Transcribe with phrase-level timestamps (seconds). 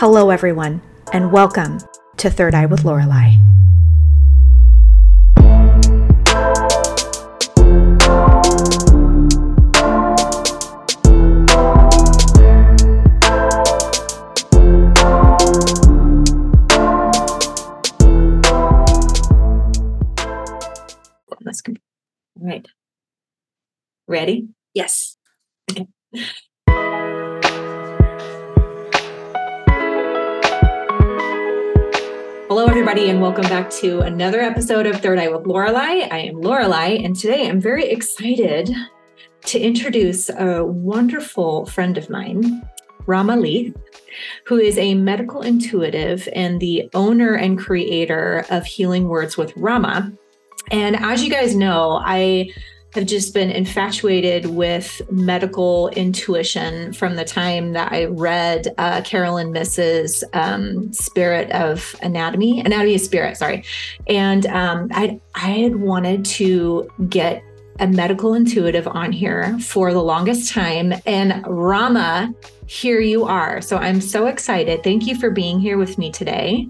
[0.00, 0.80] Hello, everyone,
[1.12, 1.80] and welcome
[2.18, 3.32] to Third Eye with Lorelei.
[21.44, 21.72] Let's go.
[22.40, 22.68] All right.
[24.06, 24.46] Ready?
[24.74, 25.16] Yes.
[32.58, 36.08] Hello, everybody, and welcome back to another episode of Third Eye with Lorelei.
[36.10, 38.68] I am Lorelei, and today I'm very excited
[39.42, 42.68] to introduce a wonderful friend of mine,
[43.06, 43.76] Ramah Leith,
[44.44, 50.12] who is a medical intuitive and the owner and creator of Healing Words with Ramah.
[50.72, 52.50] And as you guys know, I
[52.98, 59.52] have just been infatuated with medical intuition from the time that I read uh, Caroline
[59.52, 63.64] Myss's um, Spirit of Anatomy, Anatomy of Spirit, sorry.
[64.08, 67.44] And um, I, I had wanted to get
[67.78, 70.92] a medical intuitive on here for the longest time.
[71.06, 72.34] And Ramah,
[72.66, 73.60] here you are.
[73.60, 74.82] So I'm so excited.
[74.82, 76.68] Thank you for being here with me today.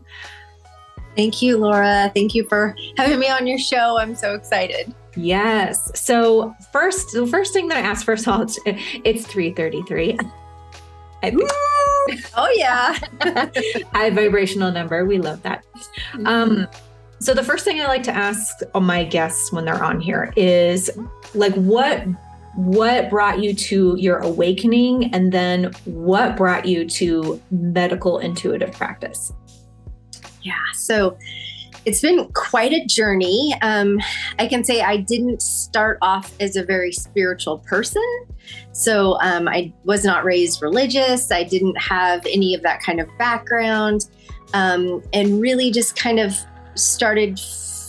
[1.17, 2.13] Thank you, Laura.
[2.15, 3.99] Thank you for having me on your show.
[3.99, 4.95] I'm so excited.
[5.19, 5.91] Yes.
[6.01, 10.19] So first, the first thing that I asked first of all, it's, it's 333.
[11.23, 11.35] I.
[12.37, 12.97] Oh yeah.
[13.93, 15.05] high vibrational number.
[15.05, 15.65] We love that.
[16.25, 16.69] Um,
[17.19, 20.91] so the first thing I like to ask my guests when they're on here is
[21.35, 22.05] like what
[22.55, 29.33] what brought you to your awakening and then what brought you to medical intuitive practice?
[30.43, 30.55] Yeah.
[30.75, 31.19] So
[31.89, 33.55] it's been quite a journey.
[33.63, 33.99] Um,
[34.39, 38.05] I can say I didn't start off as a very spiritual person.
[38.73, 41.33] So um, I was not raised religious.
[41.33, 44.07] I didn't have any of that kind of background.
[44.53, 46.35] Um, and really just kind of
[46.75, 47.41] started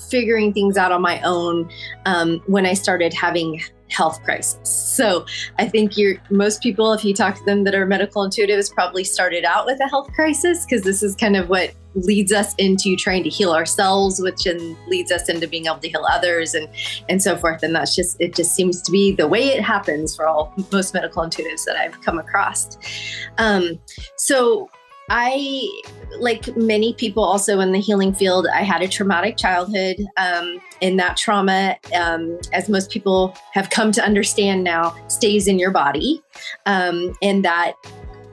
[0.10, 1.70] figuring things out on my own
[2.06, 4.70] um, when I started having health crisis.
[4.70, 5.26] So
[5.58, 9.04] I think you're most people, if you talk to them that are medical intuitives, probably
[9.04, 12.96] started out with a health crisis because this is kind of what leads us into
[12.96, 16.68] trying to heal ourselves, which then leads us into being able to heal others and
[17.10, 17.64] and so forth.
[17.64, 20.94] And that's just it just seems to be the way it happens for all most
[20.94, 22.78] medical intuitives that I've come across.
[23.38, 23.80] Um,
[24.18, 24.70] so
[25.10, 25.82] I,
[26.20, 29.98] like many people also in the healing field, I had a traumatic childhood.
[30.18, 35.60] Um, and that trauma, um, as most people have come to understand now, stays in
[35.60, 36.22] your body.
[36.66, 37.74] Um, and that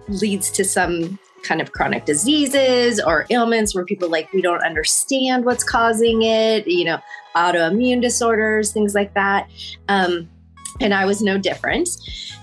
[0.08, 5.44] leads to some kind of chronic diseases or ailments where people like, we don't understand
[5.44, 6.98] what's causing it, you know,
[7.36, 9.48] autoimmune disorders, things like that.
[9.88, 10.28] Um,
[10.80, 11.88] and I was no different.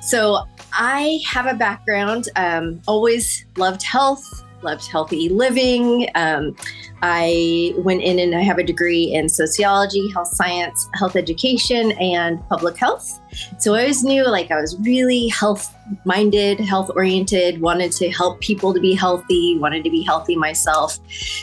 [0.01, 6.07] So I have a background, um, always loved health, loved healthy living.
[6.16, 6.56] Um,
[7.03, 12.39] I went in and I have a degree in sociology, health science, health education, and
[12.47, 13.19] public health.
[13.59, 15.75] So I always knew like I was really health
[16.06, 20.97] minded, health oriented, wanted to help people to be healthy, wanted to be healthy myself.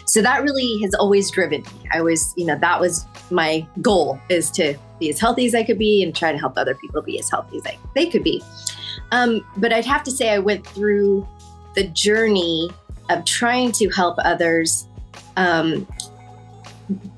[0.07, 1.89] So that really has always driven me.
[1.93, 5.63] I was, you know, that was my goal is to be as healthy as I
[5.63, 8.43] could be and try to help other people be as healthy as they could be.
[9.13, 11.27] Um, but I'd have to say I went through
[11.75, 12.71] the journey
[13.09, 14.87] of trying to help others.
[15.37, 15.87] Um,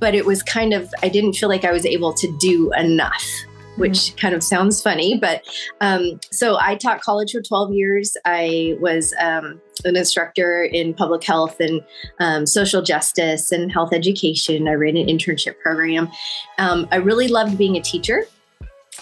[0.01, 3.25] but it was kind of, I didn't feel like I was able to do enough,
[3.77, 4.19] which mm-hmm.
[4.19, 5.19] kind of sounds funny.
[5.19, 5.43] But
[5.81, 8.17] um, so I taught college for 12 years.
[8.25, 11.81] I was um, an instructor in public health and
[12.21, 14.69] um, social justice and health education.
[14.69, 16.11] I ran an internship program.
[16.59, 18.27] Um, I really loved being a teacher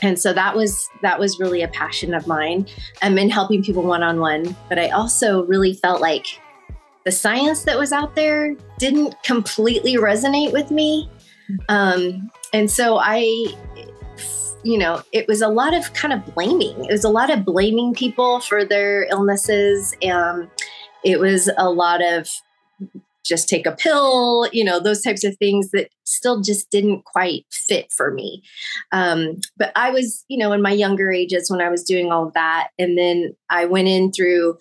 [0.02, 2.66] and so that was that was really a passion of mine
[3.02, 4.56] um, in helping people one-on-one.
[4.68, 6.26] But i also really felt like
[7.04, 11.08] the science that was out there didn't completely resonate with me.
[11.68, 13.20] Um, and so i
[14.62, 16.84] you know it was a lot of kind of blaming.
[16.84, 19.94] It was a lot of blaming people for their illnesses.
[20.08, 20.50] Um,
[21.04, 22.28] it was a lot of
[23.24, 27.44] just take a pill, you know, those types of things that still just didn't quite
[27.50, 28.42] fit for me.
[28.92, 32.26] Um, but I was, you know, in my younger ages when I was doing all
[32.26, 32.68] of that.
[32.78, 34.58] And then I went in through,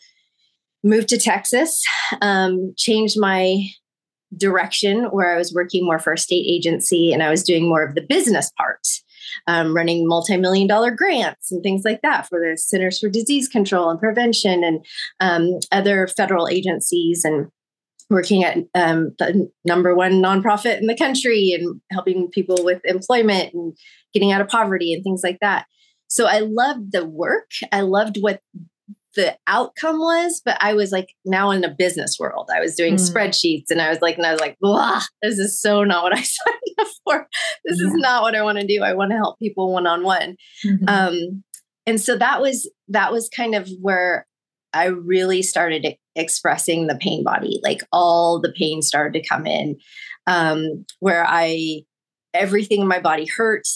[0.84, 1.84] moved to Texas,
[2.22, 3.66] um, changed my
[4.38, 7.84] direction where I was working more for a state agency and I was doing more
[7.84, 8.86] of the business part.
[9.48, 13.90] Um, running multi-million dollar grants and things like that for the Centers for Disease Control
[13.90, 14.84] and Prevention and
[15.20, 17.52] um, other federal agencies and
[18.10, 23.54] working at um, the number one nonprofit in the country and helping people with employment
[23.54, 23.78] and
[24.14, 25.66] getting out of poverty and things like that.
[26.08, 27.52] So I loved the work.
[27.72, 28.42] I loved what
[29.16, 32.50] the outcome was, but I was like now in a business world.
[32.54, 33.12] I was doing mm.
[33.12, 36.14] spreadsheets and I was like, and I was like, blah, this is so not what
[36.14, 37.28] I signed up for.
[37.66, 37.88] This yeah.
[37.88, 38.82] is not what I want to do.
[38.84, 40.36] I want to help people one on one.
[40.88, 41.44] Um,
[41.86, 44.28] and so that was that was kind of where
[44.74, 47.60] I really started expressing the pain body.
[47.64, 49.78] Like all the pain started to come in,
[50.28, 51.82] um, where I
[52.34, 53.68] everything in my body hurt.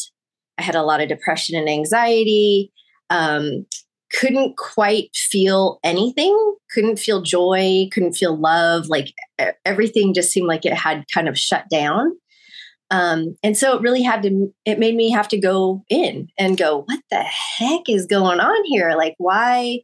[0.57, 2.71] I had a lot of depression and anxiety.
[3.09, 3.65] Um,
[4.13, 8.87] couldn't quite feel anything, couldn't feel joy, couldn't feel love.
[8.87, 9.11] Like
[9.65, 12.11] everything just seemed like it had kind of shut down.
[12.91, 16.57] Um, and so it really had to, it made me have to go in and
[16.57, 18.93] go, what the heck is going on here?
[18.95, 19.79] Like, why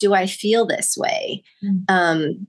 [0.00, 1.42] do I feel this way?
[1.64, 1.94] Mm-hmm.
[1.94, 2.46] Um,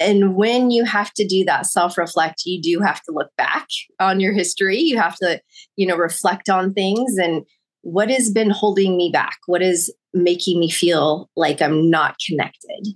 [0.00, 3.66] and when you have to do that self reflect, you do have to look back
[3.98, 4.78] on your history.
[4.78, 5.40] You have to,
[5.76, 7.44] you know, reflect on things and
[7.82, 9.38] what has been holding me back?
[9.46, 12.88] What is making me feel like I'm not connected?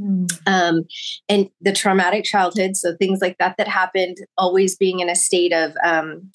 [0.00, 0.30] Mm.
[0.46, 0.84] Um,
[1.28, 5.52] and the traumatic childhood, so things like that that happened, always being in a state
[5.52, 6.30] of um,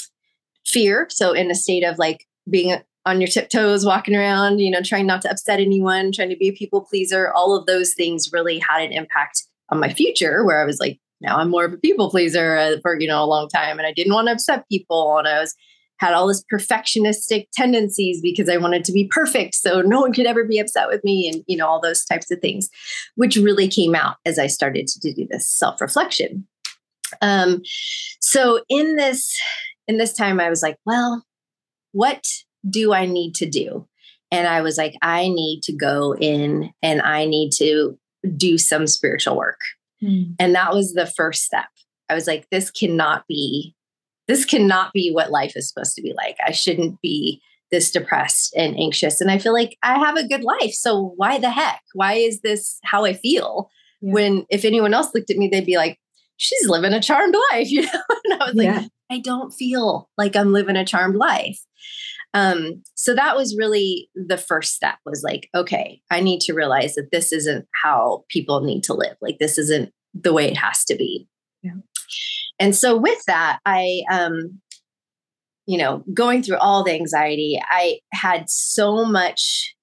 [0.65, 1.07] fear.
[1.09, 5.05] So, in a state of like being on your tiptoes, walking around, you know, trying
[5.05, 8.59] not to upset anyone, trying to be a people pleaser, all of those things really
[8.59, 11.77] had an impact on my future where I was like, now I'm more of a
[11.77, 13.77] people pleaser uh, for, you know, a long time.
[13.77, 15.17] And I didn't want to upset people.
[15.17, 15.55] And I was
[15.97, 19.55] had all this perfectionistic tendencies because I wanted to be perfect.
[19.55, 22.29] So no one could ever be upset with me and, you know, all those types
[22.29, 22.69] of things,
[23.15, 26.45] which really came out as I started to do this self reflection.
[27.21, 27.61] Um,
[28.19, 29.33] so in this,
[29.87, 31.23] in this time, I was like, well,
[31.91, 32.25] what
[32.69, 33.87] do I need to do?
[34.31, 37.97] And I was like, I need to go in and I need to
[38.35, 39.59] do some spiritual work.
[40.01, 40.35] Mm.
[40.39, 41.67] And that was the first step.
[42.09, 43.75] I was like, this cannot be
[44.27, 46.37] this cannot be what life is supposed to be like.
[46.45, 49.19] I shouldn't be this depressed and anxious.
[49.19, 50.71] And I feel like I have a good life.
[50.71, 51.81] So why the heck?
[51.93, 53.69] Why is this how I feel?
[54.01, 54.13] Yeah.
[54.13, 55.99] When if anyone else looked at me, they'd be like,
[56.37, 58.01] she's living a charmed life, you know?
[58.25, 58.89] And I was like.
[59.11, 61.59] I don't feel like I'm living a charmed life.
[62.33, 66.95] Um, so that was really the first step was like, okay, I need to realize
[66.95, 69.15] that this isn't how people need to live.
[69.21, 71.27] Like this isn't the way it has to be.
[71.61, 71.73] Yeah.
[72.59, 74.61] And so with that, I um
[75.65, 79.73] you know, going through all the anxiety, I had so much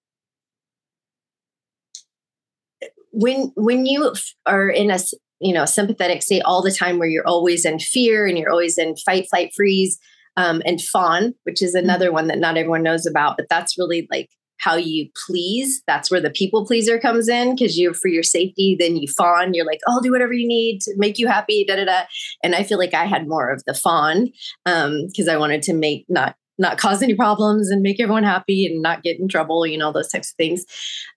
[3.13, 4.13] when when you
[4.47, 4.99] are in a
[5.41, 8.79] you know sympathetic state all the time where you're always in fear and you're always
[8.79, 9.99] in fight flight freeze
[10.37, 11.85] um, and fawn which is mm-hmm.
[11.85, 14.29] another one that not everyone knows about but that's really like
[14.61, 15.83] how you please.
[15.87, 19.55] That's where the people pleaser comes in because you're for your safety, then you fawn.
[19.55, 22.03] You're like, oh, I'll do whatever you need to make you happy, da da da.
[22.45, 24.29] And I feel like I had more of the fawn
[24.65, 28.67] because um, I wanted to make not not cause any problems and make everyone happy
[28.67, 30.67] and not get in trouble, you know, those types of things.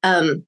[0.01, 0.45] Um,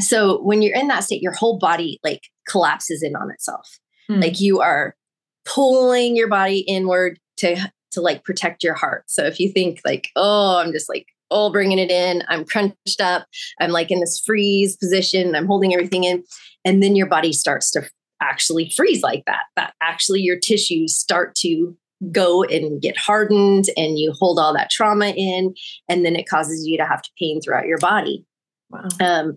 [0.00, 3.78] so when you're in that state, your whole body like collapses in on itself.
[4.10, 4.20] Mm.
[4.20, 4.96] Like you are
[5.44, 9.04] pulling your body inward to to like protect your heart.
[9.06, 12.22] So if you think like, oh, I'm just like all bringing it in.
[12.28, 13.26] I'm crunched up.
[13.60, 15.34] I'm like in this freeze position.
[15.34, 16.22] I'm holding everything in.
[16.64, 17.88] And then your body starts to
[18.22, 19.44] actually freeze like that.
[19.56, 21.76] That actually your tissues start to
[22.12, 25.54] go and get hardened and you hold all that trauma in.
[25.88, 28.24] And then it causes you to have to pain throughout your body.
[28.70, 28.88] Wow.
[29.00, 29.34] Um,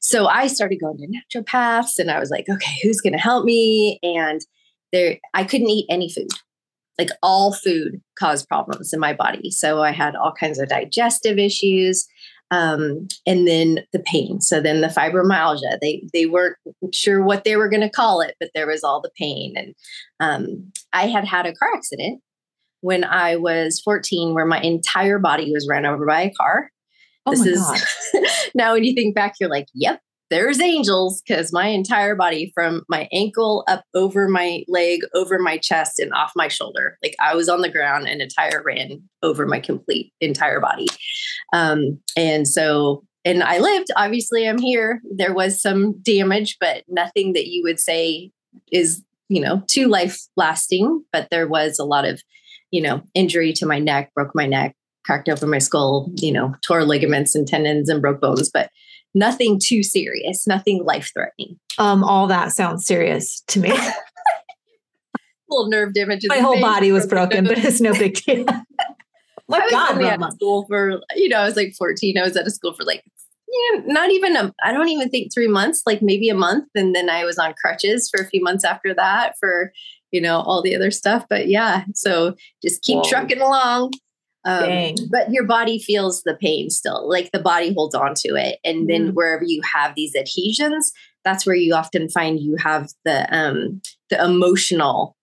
[0.00, 3.44] so I started going to naturopaths and I was like, okay, who's going to help
[3.44, 3.98] me?
[4.02, 4.40] And
[4.92, 6.30] there, I couldn't eat any food
[7.00, 9.50] like all food caused problems in my body.
[9.50, 12.06] So I had all kinds of digestive issues.
[12.52, 14.40] Um, and then the pain.
[14.40, 15.78] So then the fibromyalgia.
[15.80, 16.56] They they weren't
[16.92, 19.54] sure what they were going to call it, but there was all the pain.
[19.56, 19.74] And
[20.18, 22.20] um, I had had a car accident
[22.80, 26.70] when I was 14, where my entire body was ran over by a car.
[27.24, 30.00] Oh this is now when you think back, you're like, yep,
[30.30, 35.58] there's angels because my entire body from my ankle up over my leg over my
[35.58, 36.96] chest and off my shoulder.
[37.02, 40.86] Like i was on the ground and a tire ran over my complete entire body.
[41.52, 43.88] Um, and so and i lived.
[43.96, 45.02] Obviously i'm here.
[45.16, 48.30] There was some damage but nothing that you would say
[48.70, 52.22] is you know too life lasting but there was a lot of
[52.70, 56.54] you know injury to my neck broke my neck cracked open my skull you know
[56.62, 58.50] tore ligaments and tendons and broke bones.
[58.52, 58.70] But
[59.14, 61.58] nothing too serious, nothing life threatening.
[61.78, 63.72] Um, all that sounds serious to me.
[65.50, 66.24] little nerve damage.
[66.28, 68.46] My whole body was broken, but it's no big deal.
[69.48, 72.16] My I was God, at school for you know I was like 14.
[72.16, 73.02] I was at a school for like
[73.48, 76.94] yeah, not even a I don't even think three months, like maybe a month, and
[76.94, 79.72] then I was on crutches for a few months after that for
[80.12, 81.26] you know all the other stuff.
[81.28, 83.08] But yeah, so just keep Whoa.
[83.08, 83.92] trucking along.
[84.44, 88.58] Um, but your body feels the pain still, like the body holds on to it.
[88.64, 89.12] And then mm.
[89.12, 90.92] wherever you have these adhesions,
[91.24, 95.16] that's where you often find you have the um, the emotional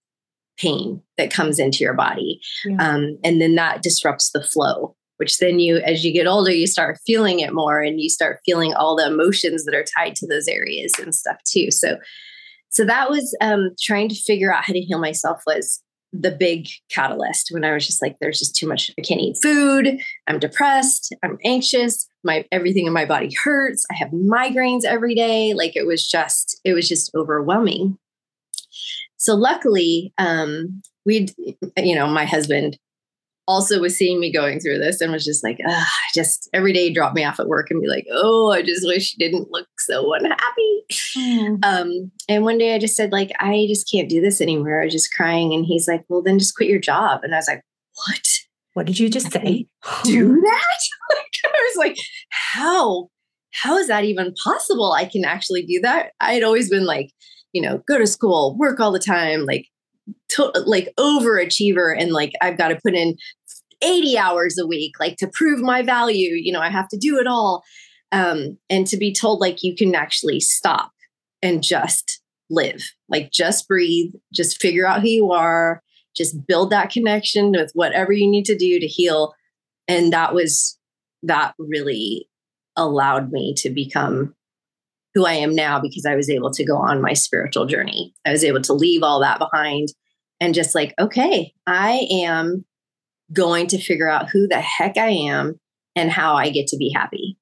[0.58, 2.78] pain that comes into your body, yeah.
[2.80, 4.96] um, and then that disrupts the flow.
[5.18, 8.40] Which then you, as you get older, you start feeling it more, and you start
[8.46, 11.72] feeling all the emotions that are tied to those areas and stuff too.
[11.72, 11.98] So,
[12.70, 15.82] so that was um, trying to figure out how to heal myself was
[16.14, 18.92] the big catalyst when I was just like, there's just too much.
[18.98, 20.00] I can't eat food.
[20.28, 21.14] I'm depressed.
[21.24, 22.08] I'm anxious.
[22.24, 23.86] My everything in my body hurts.
[23.92, 25.54] I have migraines every day.
[25.54, 27.98] Like it was just, it was just overwhelming.
[29.18, 31.34] So luckily, um, we'd,
[31.78, 32.78] you know, my husband
[33.48, 36.92] also was seeing me going through this and was just like, ah, just every day
[36.92, 39.68] drop me off at work and be like, oh, I just wish you didn't look
[39.80, 40.84] so unhappy.
[41.18, 41.64] Mm.
[41.64, 44.82] Um, and one day I just said, like, I just can't do this anymore.
[44.82, 45.54] I was just crying.
[45.54, 47.22] And he's like, well, then just quit your job.
[47.24, 47.64] And I was like,
[47.96, 48.28] what?
[48.74, 49.66] What did you just say?
[50.04, 50.80] Do that?
[51.16, 51.98] like, I was like,
[52.30, 53.10] how?
[53.54, 54.92] How is that even possible?
[54.92, 56.12] I can actually do that.
[56.20, 57.12] I had always been like,
[57.54, 59.66] you know, go to school, work all the time, like
[60.30, 63.16] to, like overachiever and like I've got to put in
[63.82, 67.18] 80 hours a week like to prove my value you know i have to do
[67.20, 67.64] it all
[68.12, 70.92] um and to be told like you can actually stop
[71.42, 75.82] and just live like just breathe just figure out who you are
[76.16, 79.34] just build that connection with whatever you need to do to heal
[79.88, 80.78] and that was
[81.24, 82.28] that really
[82.76, 84.34] allowed me to become
[85.14, 88.14] who I am now because I was able to go on my spiritual journey.
[88.24, 89.88] I was able to leave all that behind
[90.40, 92.66] and just like, okay, I am
[93.34, 95.60] going to figure out who the heck I am
[95.96, 97.38] and how I get to be happy.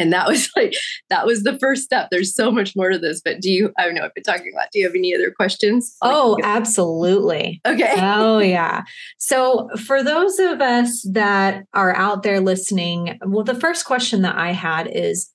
[0.00, 0.74] And that was like,
[1.10, 2.08] that was the first step.
[2.10, 4.52] There's so much more to this, but do you, I don't know, I've been talking
[4.52, 4.68] a lot.
[4.72, 5.96] Do you have any other questions?
[6.02, 7.60] Oh, absolutely.
[7.66, 7.94] Okay.
[7.98, 8.82] oh, yeah.
[9.18, 14.36] So, for those of us that are out there listening, well, the first question that
[14.36, 15.30] I had is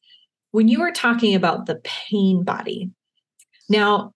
[0.51, 2.89] when you were talking about the pain body.
[3.69, 4.13] Now,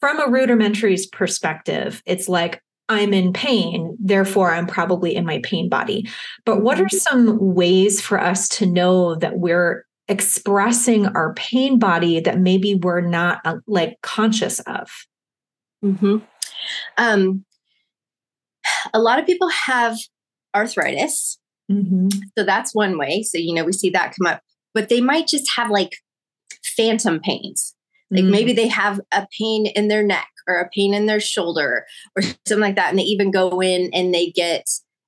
[0.00, 5.68] from a rudimentary perspective, it's like, I'm in pain, therefore I'm probably in my pain
[5.68, 6.08] body.
[6.44, 6.96] But what are mm-hmm.
[6.96, 13.00] some ways for us to know that we're expressing our pain body that maybe we're
[13.00, 14.88] not uh, like conscious of?
[15.84, 16.18] Mm-hmm.
[16.96, 17.44] Um,
[18.94, 19.96] a lot of people have
[20.54, 21.38] arthritis.
[21.70, 22.08] Mm-hmm.
[22.38, 23.22] So that's one way.
[23.22, 24.40] So, you know, we see that come up,
[24.74, 25.96] but they might just have like
[26.76, 27.74] phantom pains.
[28.10, 28.30] Like mm.
[28.30, 31.86] maybe they have a pain in their neck or a pain in their shoulder
[32.16, 32.90] or something like that.
[32.90, 34.64] And they even go in and they get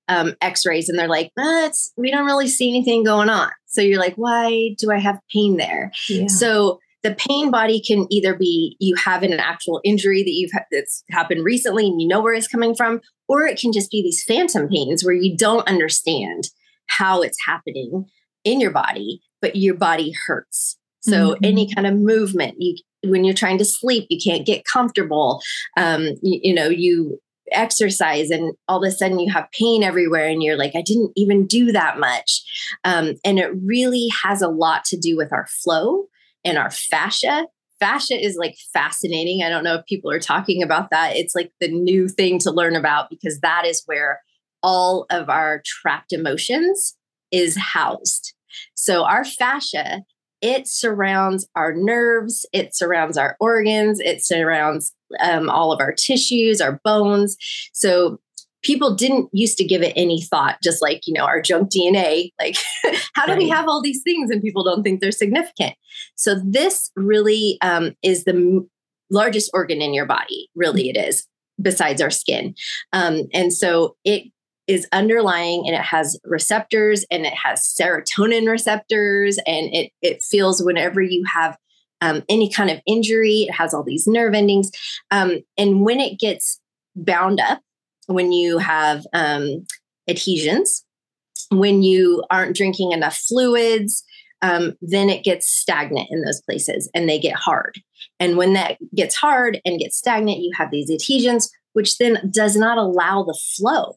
[0.09, 3.50] um, x-rays and they're like, eh, we don't really see anything going on.
[3.66, 5.92] So you're like, why do I have pain there?
[6.09, 6.28] Yeah.
[6.28, 11.04] So the pain body can either be you have an actual injury that you've that's
[11.11, 14.25] happened recently and you know where it's coming from, or it can just be these
[14.25, 16.49] phantom pains where you don't understand
[16.88, 18.07] how it's happening
[18.45, 20.78] in your body, but your body hurts.
[21.00, 21.45] So mm-hmm.
[21.45, 25.40] any kind of movement, you when you're trying to sleep, you can't get comfortable.
[25.76, 27.21] Um, you, you know, you
[27.52, 31.11] exercise and all of a sudden you have pain everywhere and you're like i didn't
[31.17, 32.43] even do that much.
[32.85, 36.05] Um, and it really has a lot to do with our flow
[36.45, 37.47] and our fascia.
[37.81, 39.43] Fascia is like fascinating.
[39.43, 41.17] I don't know if people are talking about that.
[41.17, 44.21] It's like the new thing to learn about because that is where
[44.62, 46.97] all of our trapped emotions
[47.31, 48.35] is housed.
[48.75, 50.02] So our fascia
[50.40, 56.61] it surrounds our nerves, it surrounds our organs, it surrounds um, all of our tissues,
[56.61, 57.37] our bones.
[57.73, 58.21] So
[58.62, 62.33] people didn't used to give it any thought, just like, you know, our junk DNA.
[62.40, 62.57] Like,
[63.14, 63.38] how do right.
[63.38, 65.75] we have all these things and people don't think they're significant?
[66.16, 68.71] So, this really um, is the m-
[69.11, 71.26] largest organ in your body, really, it is,
[71.61, 72.54] besides our skin.
[72.92, 74.25] Um, and so, it
[74.68, 80.62] is underlying and it has receptors and it has serotonin receptors and it it feels
[80.62, 81.56] whenever you have
[82.00, 84.70] um, any kind of injury it has all these nerve endings.
[85.10, 86.60] Um, and when it gets
[86.94, 87.60] bound up
[88.06, 89.66] when you have um,
[90.08, 90.84] adhesions
[91.50, 94.04] when you aren't drinking enough fluids
[94.42, 97.80] um, then it gets stagnant in those places and they get hard.
[98.20, 102.54] And when that gets hard and gets stagnant you have these adhesions which then does
[102.56, 103.96] not allow the flow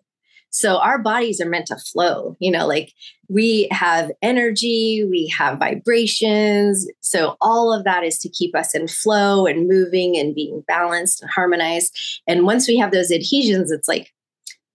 [0.51, 2.93] so our bodies are meant to flow, you know, like
[3.29, 6.85] we have energy, we have vibrations.
[6.99, 11.21] So all of that is to keep us in flow and moving and being balanced
[11.21, 11.97] and harmonized.
[12.27, 14.11] And once we have those adhesions, it's like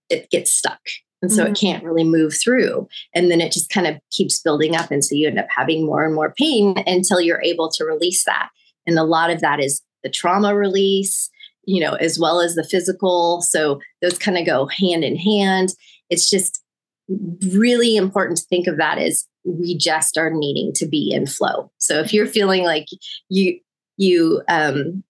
[0.09, 0.81] it gets stuck.
[1.21, 1.53] And so mm-hmm.
[1.53, 2.89] it can't really move through.
[3.15, 4.91] And then it just kind of keeps building up.
[4.91, 8.25] And so you end up having more and more pain until you're able to release
[8.25, 8.49] that.
[8.87, 11.29] And a lot of that is the trauma release
[11.67, 13.43] you know, as well as the physical.
[13.43, 15.71] So those kind of go hand in hand.
[16.09, 16.63] It's just
[17.09, 21.71] really important to think of that as we just are needing to be in flow.
[21.79, 22.87] So if you're feeling like
[23.29, 23.61] you
[23.97, 25.03] you um,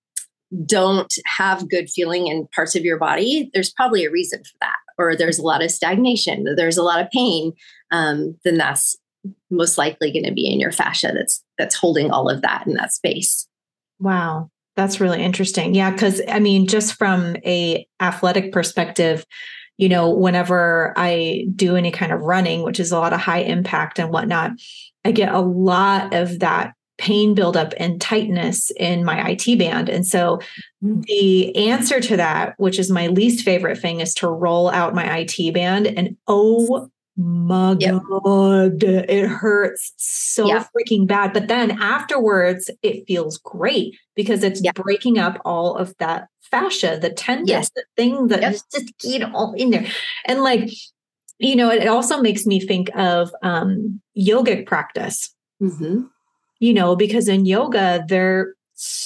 [0.64, 4.76] don't have good feeling in parts of your body, there's probably a reason for that,
[4.98, 7.52] or there's a lot of stagnation, there's a lot of pain.
[7.90, 8.96] Um, then that's
[9.50, 12.74] most likely going to be in your fascia that's that's holding all of that in
[12.74, 13.48] that space.
[13.98, 15.74] Wow, that's really interesting.
[15.74, 19.24] Yeah, because I mean, just from a athletic perspective,
[19.78, 23.40] you know, whenever I do any kind of running, which is a lot of high
[23.40, 24.52] impact and whatnot,
[25.04, 29.88] I get a lot of that pain buildup and tightness in my IT band.
[29.88, 30.38] And so
[30.82, 31.00] mm-hmm.
[31.02, 35.18] the answer to that, which is my least favorite thing, is to roll out my
[35.18, 35.86] IT band.
[35.86, 38.02] And oh my yep.
[38.08, 40.68] God, it hurts so yep.
[40.76, 41.32] freaking bad.
[41.32, 44.74] But then afterwards, it feels great because it's yep.
[44.74, 47.70] breaking up all of that fascia, the tendon, yes.
[47.74, 49.86] the thing that is just, you know, all in there.
[50.26, 50.70] And like,
[51.38, 55.34] you know, it also makes me think of um, yogic practice.
[55.62, 56.02] Mm-hmm.
[56.58, 58.54] You know, because in yoga, they're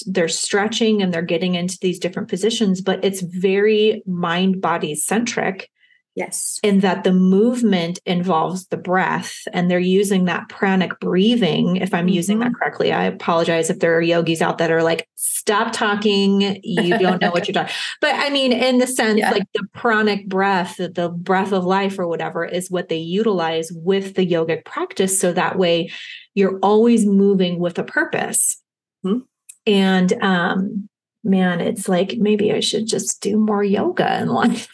[0.07, 5.71] they're stretching and they're getting into these different positions, but it's very mind body centric
[6.17, 6.59] Yes.
[6.62, 11.76] In that the movement involves the breath and they're using that pranic breathing.
[11.76, 12.14] If I'm mm-hmm.
[12.14, 12.55] using that mm-hmm.
[12.57, 16.61] correctly, I apologize if there are yogis out that are like, stop talking.
[16.64, 17.75] You don't know what you're talking.
[18.00, 19.31] But I mean, in the sense, yeah.
[19.31, 24.14] like the pranic breath, the breath of life or whatever is what they utilize with
[24.17, 25.19] the yogic practice.
[25.19, 25.90] So that way
[26.35, 28.61] you're always moving with a purpose.
[29.05, 29.21] Mm-hmm.
[29.67, 30.88] And um,
[31.23, 34.69] man, it's like maybe I should just do more yoga in life.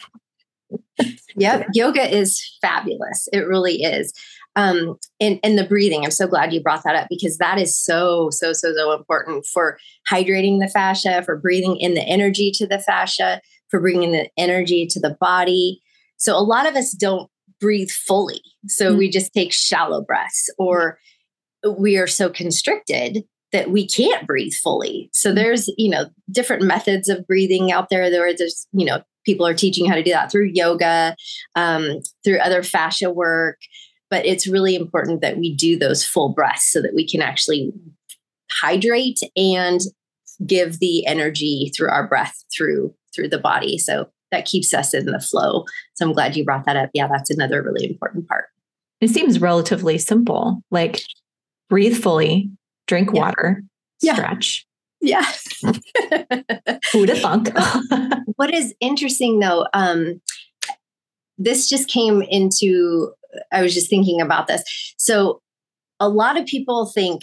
[1.35, 1.67] Yep.
[1.73, 3.27] Yoga is fabulous.
[3.31, 4.11] It really is.
[4.55, 7.79] Um, and, and the breathing, I'm so glad you brought that up because that is
[7.79, 9.77] so, so, so, so important for
[10.11, 14.87] hydrating the fascia, for breathing in the energy to the fascia, for bringing the energy
[14.87, 15.79] to the body.
[16.17, 17.29] So a lot of us don't
[17.61, 18.41] breathe fully.
[18.67, 18.97] So mm-hmm.
[18.97, 20.97] we just take shallow breaths or
[21.77, 25.09] we are so constricted that we can't breathe fully.
[25.13, 25.35] So mm.
[25.35, 28.09] there's, you know, different methods of breathing out there.
[28.09, 31.15] There are just, you know, people are teaching how to do that through yoga,
[31.55, 33.59] um, through other fascia work.
[34.09, 37.73] But it's really important that we do those full breaths so that we can actually
[38.49, 39.81] hydrate and
[40.45, 43.77] give the energy through our breath through through the body.
[43.77, 45.65] So that keeps us in the flow.
[45.95, 46.89] So I'm glad you brought that up.
[46.93, 48.45] Yeah, that's another really important part.
[49.01, 50.61] It seems relatively simple.
[50.71, 51.01] Like
[51.69, 52.49] breathe fully,
[52.87, 53.19] drink yeah.
[53.19, 53.63] water,
[54.01, 54.13] yeah.
[54.13, 54.66] stretch,
[55.01, 55.25] yeah.
[56.91, 57.49] Who'd have thunk?
[58.35, 60.21] what is interesting though, um,
[61.37, 63.11] this just came into,
[63.51, 64.63] I was just thinking about this.
[64.97, 65.41] So
[65.99, 67.21] a lot of people think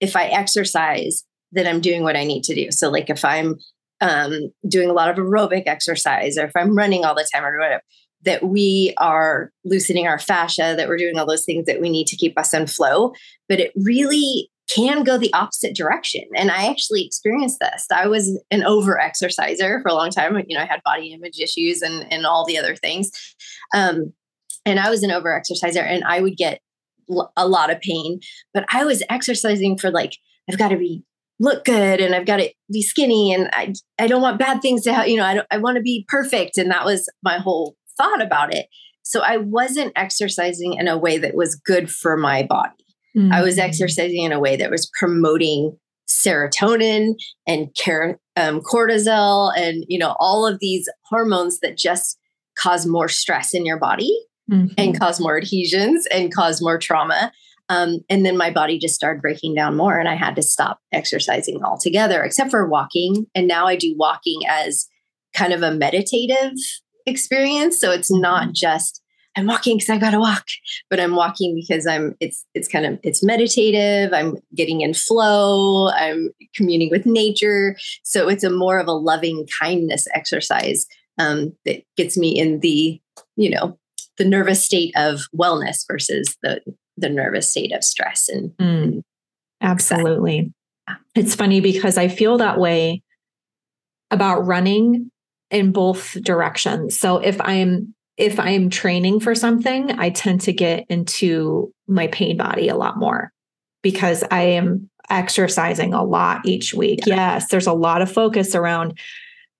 [0.00, 2.70] if I exercise, that I'm doing what I need to do.
[2.70, 3.56] So, like if I'm
[4.00, 7.58] um, doing a lot of aerobic exercise or if I'm running all the time or
[7.58, 7.82] whatever,
[8.22, 12.06] that we are loosening our fascia, that we're doing all those things that we need
[12.08, 13.12] to keep us in flow.
[13.48, 16.24] But it really can go the opposite direction.
[16.34, 17.86] And I actually experienced this.
[17.92, 20.36] I was an over exerciser for a long time.
[20.46, 23.10] You know, I had body image issues and, and all the other things.
[23.74, 24.12] Um,
[24.64, 26.60] and I was an over exerciser and I would get
[27.10, 28.20] l- a lot of pain,
[28.54, 30.16] but I was exercising for like,
[30.50, 31.04] I've got to be
[31.40, 34.82] look good and I've got to be skinny and I, I don't want bad things
[34.82, 35.10] to happen.
[35.10, 36.56] you know, I, I want to be perfect.
[36.56, 38.66] And that was my whole thought about it.
[39.02, 42.83] So I wasn't exercising in a way that was good for my body.
[43.16, 43.32] Mm-hmm.
[43.32, 43.66] I was mm-hmm.
[43.66, 45.76] exercising in a way that was promoting
[46.08, 47.14] serotonin
[47.46, 47.68] and
[48.36, 52.18] um, cortisol and you know all of these hormones that just
[52.58, 54.14] cause more stress in your body
[54.50, 54.72] mm-hmm.
[54.76, 57.32] and cause more adhesions and cause more trauma
[57.70, 60.78] um, and then my body just started breaking down more and i had to stop
[60.92, 64.86] exercising altogether except for walking and now i do walking as
[65.34, 66.52] kind of a meditative
[67.06, 68.52] experience so it's not mm-hmm.
[68.54, 69.00] just
[69.36, 70.44] I'm walking because I gotta walk,
[70.90, 74.12] but I'm walking because I'm it's it's kind of it's meditative.
[74.12, 75.90] I'm getting in flow.
[75.90, 77.76] I'm communing with nature.
[78.04, 80.86] So it's a more of a loving kindness exercise
[81.18, 83.00] um, that gets me in the
[83.36, 83.78] you know
[84.18, 86.60] the nervous state of wellness versus the
[86.96, 89.04] the nervous state of stress and, mm, and
[89.60, 90.52] absolutely.
[91.14, 93.02] It's funny because I feel that way
[94.10, 95.10] about running
[95.50, 96.98] in both directions.
[96.98, 102.36] So if I'm if I'm training for something, I tend to get into my pain
[102.36, 103.32] body a lot more
[103.82, 107.00] because I am exercising a lot each week.
[107.06, 107.16] Yeah.
[107.16, 108.98] Yes, there's a lot of focus around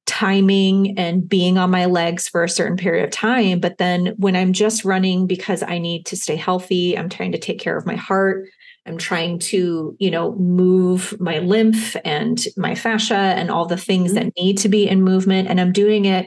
[0.06, 3.58] timing and being on my legs for a certain period of time.
[3.58, 7.38] But then when I'm just running because I need to stay healthy, I'm trying to
[7.38, 8.48] take care of my heart.
[8.86, 14.12] I'm trying to, you know, move my lymph and my fascia and all the things
[14.12, 14.26] mm-hmm.
[14.26, 15.48] that need to be in movement.
[15.48, 16.26] And I'm doing it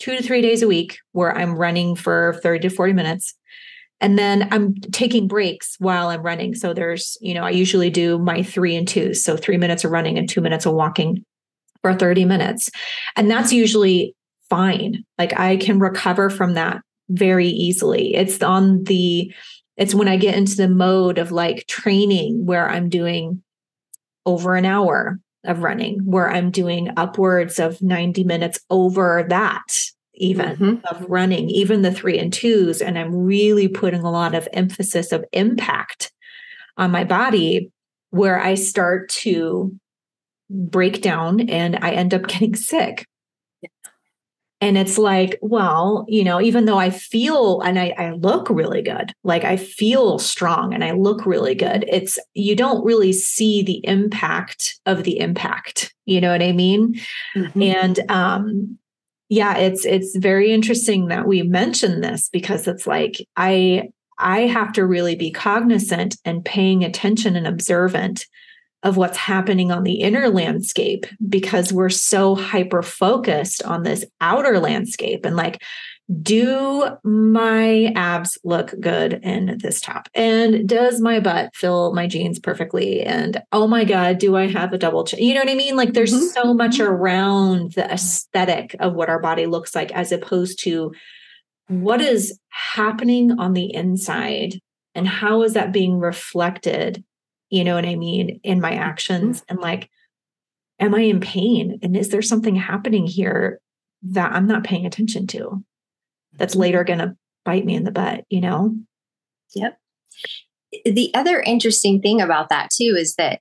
[0.00, 3.34] two to three days a week where I'm running for 30 to 40 minutes.
[4.02, 6.54] and then I'm taking breaks while I'm running.
[6.54, 9.12] So there's, you know, I usually do my three and two.
[9.12, 11.22] So three minutes of running and two minutes of walking
[11.82, 12.70] for 30 minutes.
[13.14, 14.16] And that's usually
[14.48, 15.04] fine.
[15.18, 18.14] Like I can recover from that very easily.
[18.14, 19.32] It's on the,
[19.76, 23.42] it's when I get into the mode of like training where I'm doing
[24.24, 29.62] over an hour of running, where I'm doing upwards of 90 minutes over that
[30.20, 30.86] even mm-hmm.
[30.86, 32.80] of running, even the three and twos.
[32.82, 36.12] And I'm really putting a lot of emphasis of impact
[36.76, 37.72] on my body
[38.10, 39.74] where I start to
[40.50, 43.06] break down and I end up getting sick.
[44.60, 48.82] And it's like, well, you know, even though I feel and I, I, look really
[48.82, 53.62] good, like I feel strong and I look really good, it's you don't really see
[53.62, 55.94] the impact of the impact.
[56.04, 57.00] You know what I mean?
[57.34, 57.62] Mm-hmm.
[57.62, 58.78] And um,
[59.30, 64.72] yeah, it's it's very interesting that we mention this because it's like I I have
[64.74, 68.26] to really be cognizant and paying attention and observant
[68.82, 74.58] of what's happening on the inner landscape because we're so hyper focused on this outer
[74.58, 75.62] landscape and like
[76.22, 80.08] do my abs look good in this top?
[80.14, 83.02] And does my butt fill my jeans perfectly?
[83.02, 85.20] And oh my God, do I have a double chin?
[85.20, 85.76] You know what I mean?
[85.76, 86.26] Like there's mm-hmm.
[86.26, 86.92] so much mm-hmm.
[86.92, 90.92] around the aesthetic of what our body looks like as opposed to
[91.68, 94.58] what is happening on the inside
[94.96, 97.04] and how is that being reflected?
[97.50, 98.40] You know what I mean?
[98.42, 99.90] In my actions and like,
[100.78, 101.78] am I in pain?
[101.82, 103.60] And is there something happening here
[104.02, 105.62] that I'm not paying attention to?
[106.40, 106.62] that's mm-hmm.
[106.62, 108.74] later going to bite me in the butt, you know?
[109.54, 109.78] Yep.
[110.84, 113.40] The other interesting thing about that too is that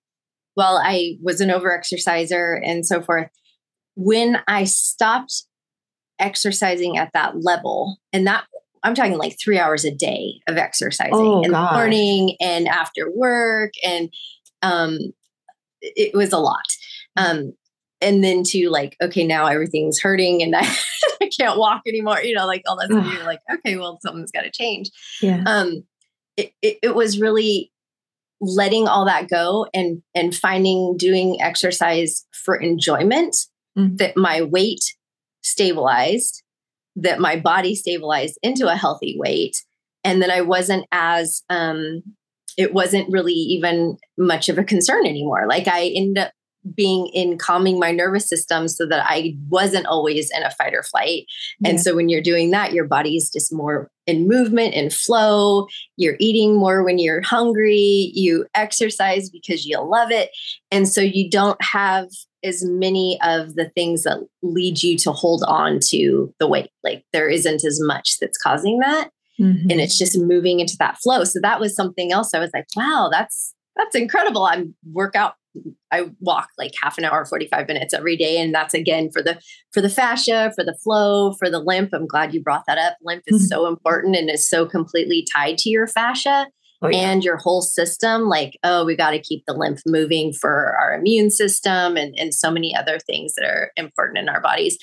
[0.55, 3.29] while I was an overexerciser and so forth,
[3.95, 5.43] when I stopped
[6.17, 8.45] exercising at that level, and that
[8.83, 13.11] I'm talking like three hours a day of exercising oh, in the morning and after
[13.11, 14.09] work, and
[14.61, 14.97] um,
[15.81, 16.65] it was a lot.
[17.17, 17.53] Um,
[18.01, 20.61] and then to like, okay, now everything's hurting and I,
[21.21, 23.13] I can't walk anymore, you know, like all that stuff.
[23.13, 24.89] You're like, okay, well, something's got to change.
[25.21, 25.43] Yeah.
[25.45, 25.83] Um,
[26.37, 27.71] it, it, it was really
[28.41, 33.35] letting all that go and and finding doing exercise for enjoyment
[33.77, 33.97] mm.
[33.97, 34.95] that my weight
[35.41, 36.41] stabilized
[37.03, 39.57] that my body stabilized into a healthy weight.
[40.03, 42.03] And that i wasn't as um
[42.57, 45.45] it wasn't really even much of a concern anymore.
[45.47, 46.31] Like i ended up
[46.75, 50.83] being in calming my nervous system so that I wasn't always in a fight or
[50.83, 51.25] flight.
[51.59, 51.69] Yeah.
[51.69, 55.67] And so when you're doing that, your body's just more in movement and flow.
[55.95, 58.11] You're eating more when you're hungry.
[58.13, 60.31] You exercise because you love it.
[60.71, 62.07] And so you don't have
[62.43, 66.71] as many of the things that lead you to hold on to the weight.
[66.83, 69.09] Like there isn't as much that's causing that.
[69.39, 69.71] Mm-hmm.
[69.71, 71.23] And it's just moving into that flow.
[71.23, 72.33] So that was something else.
[72.33, 74.43] I was like, wow, that's that's incredible.
[74.43, 75.35] I work out
[75.91, 78.39] I walk like half an hour, 45 minutes every day.
[78.39, 79.39] And that's again for the
[79.73, 81.89] for the fascia, for the flow, for the lymph.
[81.93, 82.97] I'm glad you brought that up.
[83.03, 83.47] Lymph is mm-hmm.
[83.47, 86.47] so important and is so completely tied to your fascia.
[86.81, 87.11] Oh, yeah.
[87.11, 90.93] and your whole system like oh we got to keep the lymph moving for our
[90.93, 94.77] immune system and, and so many other things that are important in our bodies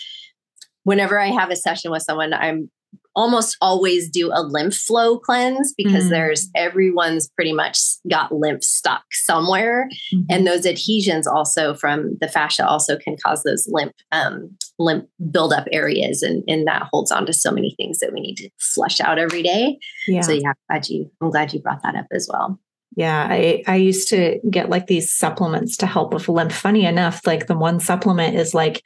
[0.83, 2.71] whenever i have a session with someone i'm
[3.17, 8.63] almost always do a lymph flow cleanse because mm there's everyone's pretty much got lymph
[8.63, 10.23] stuck somewhere mm-hmm.
[10.31, 15.67] and those adhesions also from the fascia also can cause those lymph um, lymph buildup
[15.73, 19.01] areas and, and that holds on to so many things that we need to flush
[19.01, 20.21] out every day yeah.
[20.21, 22.59] so yeah glad you i'm glad you brought that up as well
[22.97, 26.55] yeah, I, I used to get like these supplements to help with lymph.
[26.55, 28.83] Funny enough, like the one supplement is like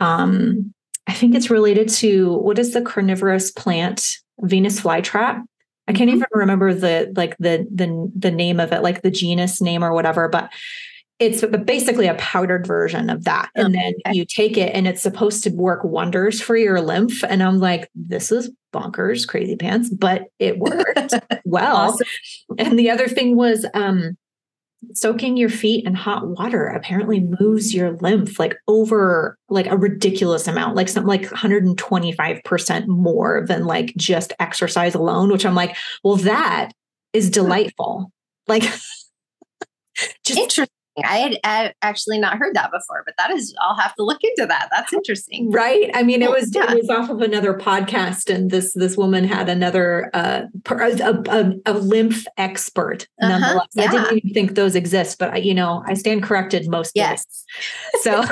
[0.00, 0.74] um
[1.06, 5.42] I think it's related to what is the carnivorous plant Venus flytrap.
[5.86, 6.16] I can't mm-hmm.
[6.16, 9.92] even remember the like the the the name of it, like the genus name or
[9.92, 10.50] whatever, but
[11.20, 13.48] it's basically a powdered version of that.
[13.54, 17.22] And then you take it and it's supposed to work wonders for your lymph.
[17.22, 21.14] And I'm like, this is bonkers, crazy pants, but it worked
[21.44, 21.76] well.
[21.76, 22.06] Awesome.
[22.58, 24.16] And the other thing was um
[24.92, 30.46] soaking your feet in hot water apparently moves your lymph like over like a ridiculous
[30.46, 36.16] amount like something like 125% more than like just exercise alone which i'm like well
[36.16, 36.72] that
[37.14, 38.12] is delightful.
[38.46, 38.64] Like
[40.26, 40.60] just
[41.02, 44.46] I had actually not heard that before, but that is, I'll have to look into
[44.46, 44.68] that.
[44.70, 45.50] That's interesting.
[45.50, 45.90] Right.
[45.94, 46.72] I mean, it was, yeah.
[46.72, 51.52] it was off of another podcast and this, this woman had another, uh, a, a,
[51.66, 53.08] a lymph expert.
[53.20, 53.38] Uh-huh.
[53.38, 53.68] Nonetheless.
[53.74, 53.84] Yeah.
[53.84, 57.24] I didn't even think those exist, but I, you know, I stand corrected most yes.
[57.24, 57.44] days.
[58.02, 58.24] So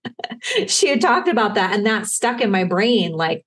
[0.66, 3.12] she had talked about that and that stuck in my brain.
[3.12, 3.44] Like,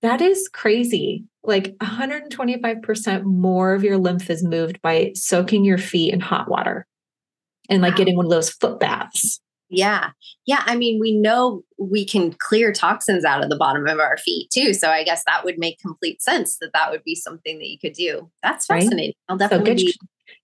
[0.00, 1.24] That is crazy.
[1.42, 6.86] Like 125% more of your lymph is moved by soaking your feet in hot water
[7.70, 9.40] and like getting one of those foot baths.
[9.70, 10.10] Yeah.
[10.46, 10.62] Yeah.
[10.66, 14.50] I mean, we know we can clear toxins out of the bottom of our feet
[14.52, 14.74] too.
[14.74, 17.78] So I guess that would make complete sense that that would be something that you
[17.78, 18.28] could do.
[18.42, 19.06] That's fascinating.
[19.06, 19.14] Right?
[19.28, 19.94] I'll definitely so be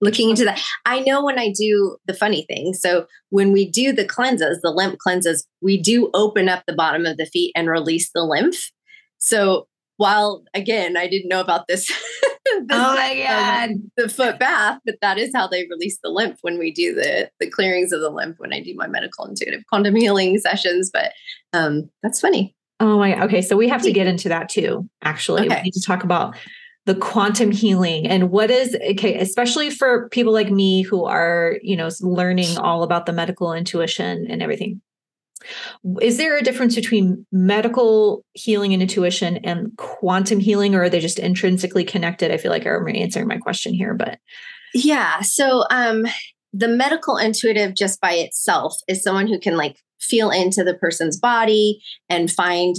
[0.00, 0.62] looking into that.
[0.84, 2.72] I know when I do the funny thing.
[2.74, 7.04] So when we do the cleanses, the lymph cleanses, we do open up the bottom
[7.04, 8.70] of the feet and release the lymph.
[9.18, 11.90] So while again, I didn't know about this.
[12.66, 16.10] this oh my god, um, the foot bath, but that is how they release the
[16.10, 19.24] lymph when we do the the clearings of the lymph when I do my medical
[19.24, 20.90] intuitive quantum healing sessions.
[20.92, 21.12] But
[21.52, 22.54] um, that's funny.
[22.78, 23.40] Oh my, okay.
[23.40, 24.88] So we have to get into that too.
[25.02, 25.56] Actually, okay.
[25.56, 26.36] we need to talk about
[26.84, 31.76] the quantum healing and what is okay especially for people like me who are you
[31.76, 34.80] know learning all about the medical intuition and everything
[36.00, 41.00] is there a difference between medical healing and intuition and quantum healing, or are they
[41.00, 42.30] just intrinsically connected?
[42.30, 44.18] I feel like I'm answering my question here, but
[44.74, 45.20] yeah.
[45.20, 46.06] So um
[46.52, 51.18] the medical intuitive just by itself is someone who can like feel into the person's
[51.18, 52.76] body and find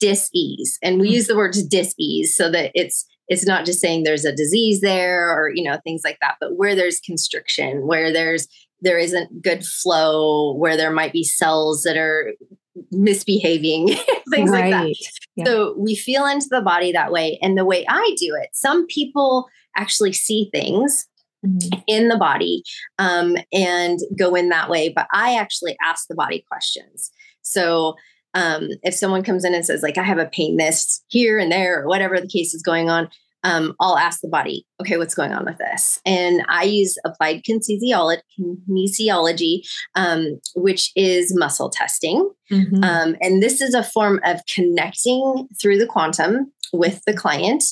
[0.00, 0.78] dis-ease.
[0.82, 1.14] And we mm-hmm.
[1.14, 5.30] use the word dis-ease so that it's it's not just saying there's a disease there
[5.30, 8.48] or you know things like that but where there's constriction where there's
[8.82, 12.32] there isn't good flow where there might be cells that are
[12.90, 13.88] misbehaving
[14.30, 14.70] things right.
[14.70, 14.94] like that
[15.36, 15.44] yeah.
[15.44, 18.86] so we feel into the body that way and the way i do it some
[18.86, 21.06] people actually see things
[21.46, 21.78] mm-hmm.
[21.86, 22.62] in the body
[22.98, 27.10] um, and go in that way but i actually ask the body questions
[27.42, 27.94] so
[28.34, 31.52] um, if someone comes in and says like i have a pain this here and
[31.52, 33.08] there or whatever the case is going on
[33.44, 36.00] um, I'll ask the body, okay, what's going on with this?
[36.04, 39.62] And I use applied kinesiology, kinesiology
[39.94, 42.30] um, which is muscle testing.
[42.50, 42.84] Mm-hmm.
[42.84, 47.64] Um, and this is a form of connecting through the quantum with the client.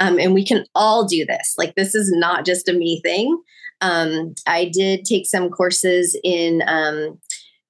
[0.00, 1.54] Um, and we can all do this.
[1.58, 3.38] Like, this is not just a me thing.
[3.80, 7.18] Um, I did take some courses in um,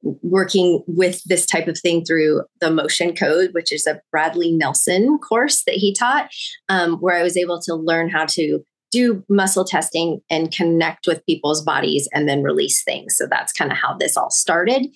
[0.02, 5.18] working with this type of thing through the Emotion Code which is a bradley nelson
[5.18, 6.30] course that he taught
[6.68, 11.24] um, where i was able to learn how to do muscle testing and connect with
[11.26, 13.16] people's bodies and then release things.
[13.16, 14.86] So that's kind of how this all started.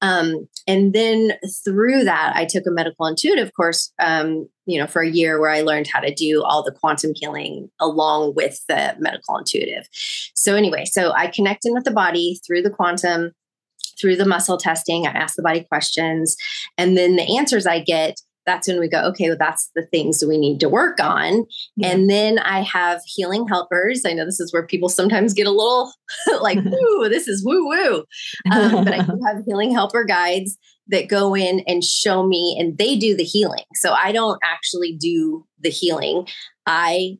[0.00, 1.32] Um, and then
[1.64, 5.50] through that i took a medical intuitive course um, you know for a year where
[5.50, 9.88] i learned how to do all the quantum healing along with the medical intuitive.
[10.34, 13.32] So anyway so i connected with the body through the quantum
[14.00, 15.06] through the muscle testing.
[15.06, 16.36] I ask the body questions.
[16.76, 20.24] And then the answers I get, that's when we go, okay, well, that's the things
[20.26, 21.44] we need to work on.
[21.76, 21.88] Yeah.
[21.88, 24.02] And then I have healing helpers.
[24.06, 25.92] I know this is where people sometimes get a little
[26.40, 28.04] like, ooh, this is woo woo.
[28.50, 30.56] Um, but I do have healing helper guides
[30.88, 33.64] that go in and show me, and they do the healing.
[33.74, 36.26] So I don't actually do the healing.
[36.66, 37.18] I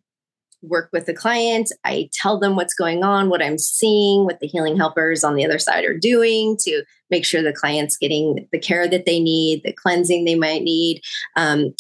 [0.63, 1.71] work with the client.
[1.85, 5.45] I tell them what's going on, what I'm seeing, what the healing helpers on the
[5.45, 9.63] other side are doing to make sure the client's getting the care that they need,
[9.65, 11.01] the cleansing they might need.
[11.37, 11.75] Um,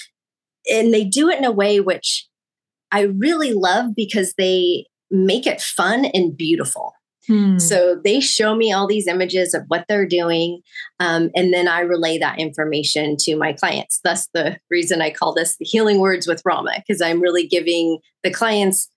[0.71, 2.27] and they do it in a way which
[2.91, 6.93] I really love because they make it fun and beautiful.
[7.29, 7.59] Hmm.
[7.59, 10.61] So they show me all these images of what they're doing.
[10.99, 14.01] Um, and then I relay that information to my clients.
[14.03, 17.99] That's the reason I call this the healing words with Ramah, because I'm really giving
[18.25, 18.91] the clients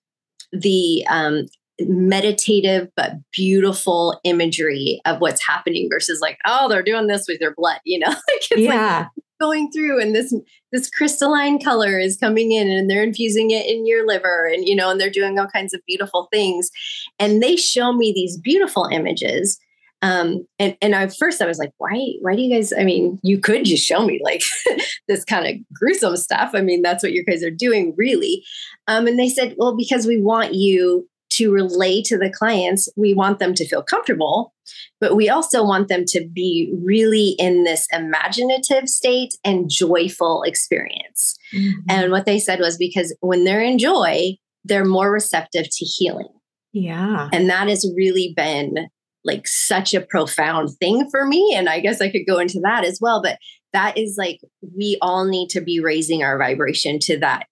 [0.50, 1.46] the um,
[1.80, 7.54] meditative but beautiful imagery of what's happening versus like, oh, they're doing this with their
[7.54, 8.08] blood, you know?
[8.50, 8.98] like yeah.
[8.98, 10.32] Like, going through and this
[10.70, 14.76] this crystalline color is coming in and they're infusing it in your liver and you
[14.76, 16.70] know and they're doing all kinds of beautiful things
[17.18, 19.58] and they show me these beautiful images
[20.02, 22.72] um, and and at first I was like, why why do you guys?
[22.72, 24.42] I mean, you could just show me like
[25.08, 26.50] this kind of gruesome stuff.
[26.54, 28.44] I mean, that's what you guys are doing, really.
[28.88, 33.14] Um, and they said, well, because we want you to relay to the clients, we
[33.14, 34.52] want them to feel comfortable,
[35.00, 41.36] but we also want them to be really in this imaginative state and joyful experience.
[41.54, 41.80] Mm-hmm.
[41.88, 46.28] And what they said was because when they're in joy, they're more receptive to healing.
[46.72, 47.28] Yeah.
[47.32, 48.88] And that has really been
[49.24, 51.54] like such a profound thing for me.
[51.56, 53.22] And I guess I could go into that as well.
[53.22, 53.38] But
[53.72, 54.40] that is like,
[54.76, 57.46] we all need to be raising our vibration to that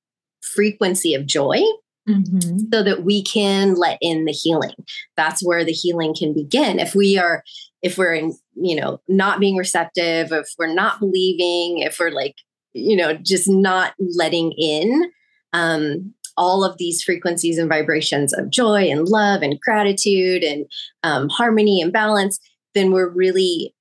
[0.54, 1.60] frequency of joy
[2.14, 2.58] mm-hmm.
[2.72, 4.74] so that we can let in the healing.
[5.16, 6.78] That's where the healing can begin.
[6.78, 7.42] If we are,
[7.82, 12.34] if we're in, you know, not being receptive, if we're not believing, if we're like,
[12.72, 15.10] you know, just not letting in
[15.52, 20.66] um, all of these frequencies and vibrations of joy and love and gratitude and
[21.02, 22.38] um, harmony and balance,
[22.74, 23.74] then we're really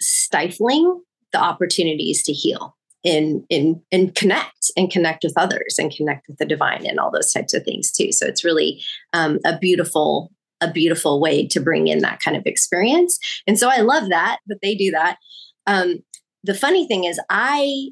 [0.00, 2.76] stifling the opportunities to heal.
[3.04, 7.10] In in and connect and connect with others and connect with the divine and all
[7.10, 8.10] those types of things too.
[8.10, 12.46] So it's really um, a beautiful a beautiful way to bring in that kind of
[12.46, 13.18] experience.
[13.46, 15.18] And so i love that that they do that.
[15.66, 15.98] Um,
[16.42, 17.88] the funny thing is i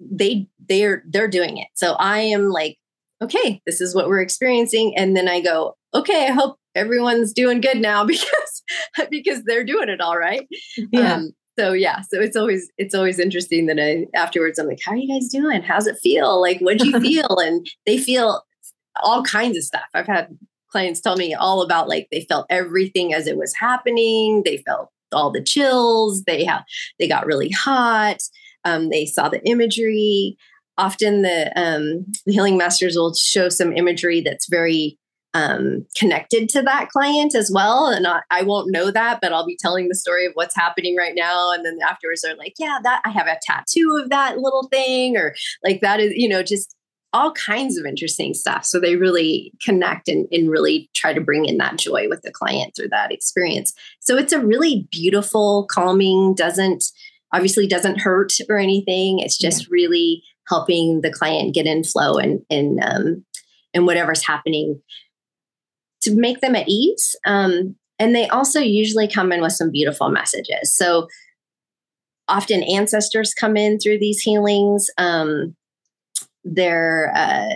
[0.00, 1.68] they they're they're doing it.
[1.74, 2.78] So i am like
[3.22, 4.96] okay this is what we're experiencing.
[4.96, 8.62] And then i go okay i hope everyone's doing good now because
[9.10, 10.48] because they're doing it all right.
[10.90, 11.14] Yeah.
[11.14, 14.92] um, so yeah so it's always it's always interesting that i afterwards i'm like how
[14.92, 15.62] are you guys doing?
[15.62, 16.40] How's it feel?
[16.40, 17.36] Like what do you feel?
[17.38, 18.42] And they feel
[19.02, 19.84] all kinds of stuff.
[19.94, 20.36] I've had
[20.68, 24.42] clients tell me all about like they felt everything as it was happening.
[24.44, 26.24] They felt all the chills.
[26.24, 26.64] They have
[26.98, 28.18] they got really hot.
[28.64, 30.36] Um, they saw the imagery.
[30.76, 34.98] Often the um, the healing masters will show some imagery that's very
[35.34, 37.88] um, connected to that client as well.
[37.88, 40.96] And I, I, won't know that, but I'll be telling the story of what's happening
[40.96, 41.52] right now.
[41.52, 45.16] And then afterwards, they're like, yeah, that I have a tattoo of that little thing,
[45.16, 46.76] or like that is, you know, just
[47.12, 48.64] all kinds of interesting stuff.
[48.64, 52.32] So they really connect and, and really try to bring in that joy with the
[52.32, 53.72] client through that experience.
[54.00, 56.84] So it's a really beautiful, calming, doesn't
[57.32, 59.18] obviously doesn't hurt or anything.
[59.18, 59.68] It's just yeah.
[59.70, 63.24] really helping the client get in flow and and um,
[63.74, 64.80] and whatever's happening
[66.04, 67.16] to make them at ease.
[67.26, 70.74] Um, and they also usually come in with some beautiful messages.
[70.74, 71.08] So
[72.28, 74.88] often ancestors come in through these healings.
[74.98, 75.54] Um,
[76.44, 77.54] their uh,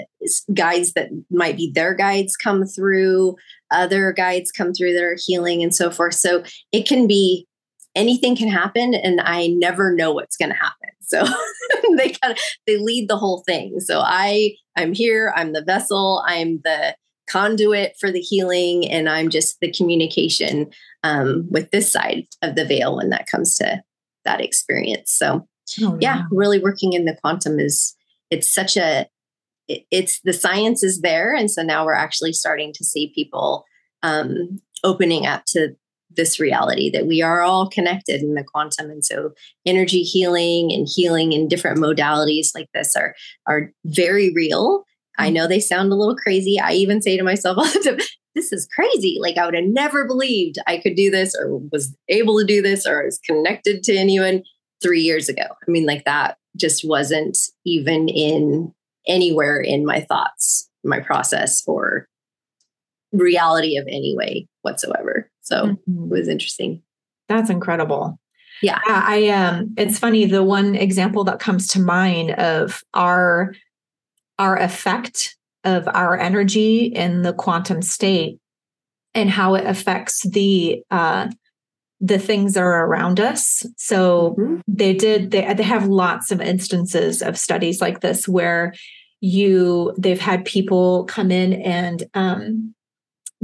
[0.54, 3.37] guides that might be their guides come through,
[3.70, 6.14] other guides come through that are healing and so forth.
[6.14, 7.46] So it can be
[7.94, 10.90] anything can happen, and I never know what's going to happen.
[11.02, 11.24] So
[11.96, 13.80] they kind of they lead the whole thing.
[13.80, 15.32] So I I'm here.
[15.37, 16.24] I'm the vessel.
[16.26, 16.94] I'm the
[17.31, 20.71] conduit for the healing and i'm just the communication
[21.03, 23.83] um, with this side of the veil when that comes to
[24.25, 25.12] that experience.
[25.12, 25.47] So
[25.83, 26.19] oh, yeah.
[26.19, 26.23] yeah.
[26.31, 27.95] really working in the quantum is
[28.31, 29.07] it's such a
[29.69, 33.64] it, it's the science is there and so now we're actually starting to see people
[34.03, 35.75] um, opening up to
[36.11, 38.91] this reality that we are all connected in the quantum.
[38.91, 39.33] And so
[39.67, 43.14] energy healing and healing in different modalities like this are
[43.47, 44.85] are very real
[45.18, 46.59] I know they sound a little crazy.
[46.61, 47.98] I even say to myself all the time,
[48.35, 49.18] this is crazy.
[49.20, 52.62] Like I would have never believed I could do this or was able to do
[52.62, 54.42] this or I was connected to anyone
[54.81, 55.42] three years ago.
[55.42, 58.72] I mean, like that just wasn't even in
[59.07, 62.07] anywhere in my thoughts, my process, or
[63.12, 65.31] reality of any way whatsoever.
[65.40, 66.04] So mm-hmm.
[66.04, 66.83] it was interesting.
[67.28, 68.18] That's incredible.
[68.62, 68.81] Yeah.
[68.87, 69.02] yeah.
[69.07, 73.54] I um it's funny, the one example that comes to mind of our
[74.38, 78.38] our effect of our energy in the quantum state
[79.14, 81.29] and how it affects the uh,
[82.01, 83.66] the things that are around us.
[83.77, 84.61] So mm-hmm.
[84.68, 88.74] they did they they have lots of instances of studies like this where
[89.20, 92.74] you they've had people come in and um,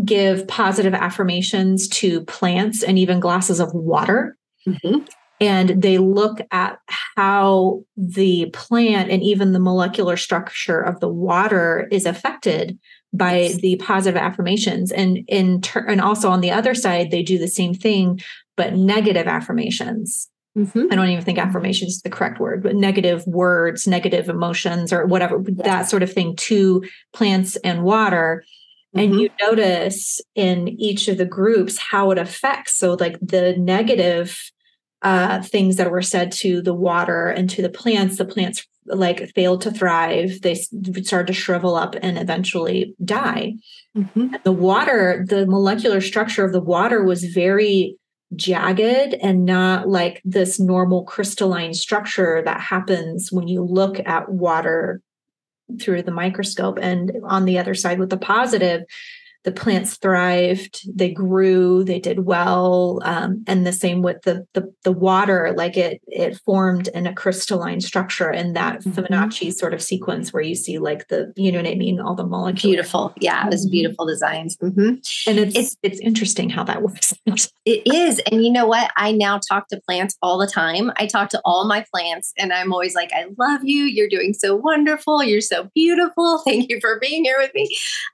[0.04, 4.36] give positive affirmations to plants and even glasses of water.
[4.66, 5.04] Mm-hmm
[5.40, 6.78] and they look at
[7.16, 12.78] how the plant and even the molecular structure of the water is affected
[13.12, 13.56] by yes.
[13.56, 17.48] the positive affirmations and in turn and also on the other side they do the
[17.48, 18.20] same thing
[18.56, 20.86] but negative affirmations mm-hmm.
[20.90, 25.06] i don't even think affirmation is the correct word but negative words negative emotions or
[25.06, 25.64] whatever yes.
[25.64, 28.44] that sort of thing to plants and water
[28.96, 29.20] and mm-hmm.
[29.20, 34.50] you notice in each of the groups how it affects so like the negative
[35.04, 39.30] uh, things that were said to the water and to the plants, the plants like
[39.34, 40.40] failed to thrive.
[40.40, 43.54] They started to shrivel up and eventually die.
[43.96, 44.36] Mm-hmm.
[44.44, 47.96] The water, the molecular structure of the water was very
[48.34, 55.02] jagged and not like this normal crystalline structure that happens when you look at water
[55.80, 56.78] through the microscope.
[56.80, 58.82] And on the other side, with the positive,
[59.44, 64.72] the plants thrived they grew they did well um, and the same with the, the,
[64.82, 68.90] the water like it it formed in a crystalline structure in that mm-hmm.
[68.92, 72.14] fibonacci sort of sequence where you see like the you know what i mean all
[72.14, 72.62] the molecules.
[72.62, 73.12] Beautiful.
[73.20, 73.72] Yeah it was mm-hmm.
[73.72, 74.56] beautiful designs.
[74.56, 74.88] Mm-hmm.
[75.28, 77.14] and it's, it's it's interesting how that works.
[77.64, 78.20] It is.
[78.30, 78.90] And you know what?
[78.96, 80.90] I now talk to plants all the time.
[80.96, 83.84] I talk to all my plants and i'm always like i love you.
[83.84, 85.22] You're doing so wonderful.
[85.22, 86.38] You're so beautiful.
[86.44, 87.68] Thank you for being here with me.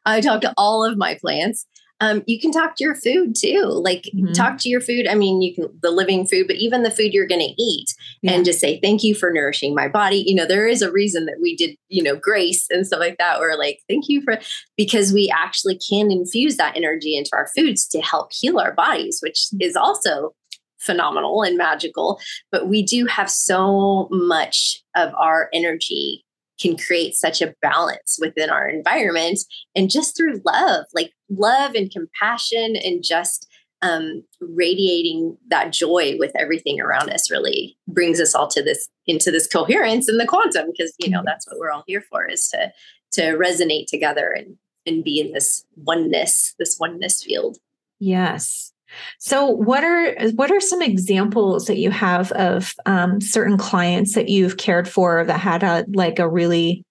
[0.05, 1.66] I talk to all of my plants.
[2.03, 3.64] Um, you can talk to your food too.
[3.66, 4.33] Like mm-hmm.
[4.33, 5.07] talk to your food.
[5.07, 7.95] I mean, you can the living food, but even the food you're going to eat,
[8.23, 8.33] yeah.
[8.33, 10.25] and just say thank you for nourishing my body.
[10.27, 13.18] You know, there is a reason that we did, you know, grace and stuff like
[13.18, 13.39] that.
[13.39, 14.39] Or like thank you for
[14.79, 19.18] because we actually can infuse that energy into our foods to help heal our bodies,
[19.23, 20.33] which is also
[20.81, 22.18] phenomenal and magical,
[22.51, 26.25] but we do have so much of our energy
[26.61, 29.39] can create such a balance within our environment
[29.75, 33.47] and just through love, like love and compassion and just
[33.83, 39.31] um, radiating that joy with everything around us really brings us all to this into
[39.31, 41.27] this coherence in the quantum because you know mm-hmm.
[41.27, 42.71] that's what we're all here for is to
[43.13, 44.57] to resonate together and
[44.87, 47.57] and be in this oneness this oneness field
[47.99, 48.73] yes
[49.18, 54.28] so what are what are some examples that you have of um, certain clients that
[54.28, 56.84] you've cared for that had a like a really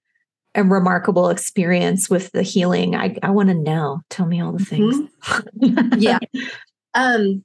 [0.56, 2.95] a remarkable experience with the healing?
[2.95, 4.02] I, I want to know.
[4.10, 4.95] Tell me all the things.
[5.24, 5.93] Mm-hmm.
[6.00, 6.20] yeah.
[6.93, 7.43] Um,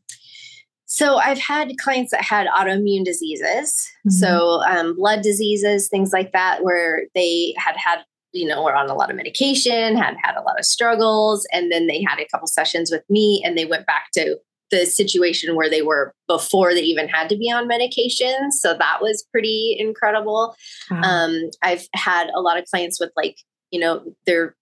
[0.86, 4.10] so I've had clients that had autoimmune diseases, mm-hmm.
[4.10, 8.04] so um, blood diseases, things like that, where they had had
[8.34, 11.72] you know were on a lot of medication, had had a lot of struggles, and
[11.72, 14.36] then they had a couple sessions with me, and they went back to
[14.70, 18.50] the situation where they were before they even had to be on medication.
[18.50, 20.56] So that was pretty incredible.
[21.04, 23.36] Um, I've had a lot of clients with like
[23.70, 24.56] you know they're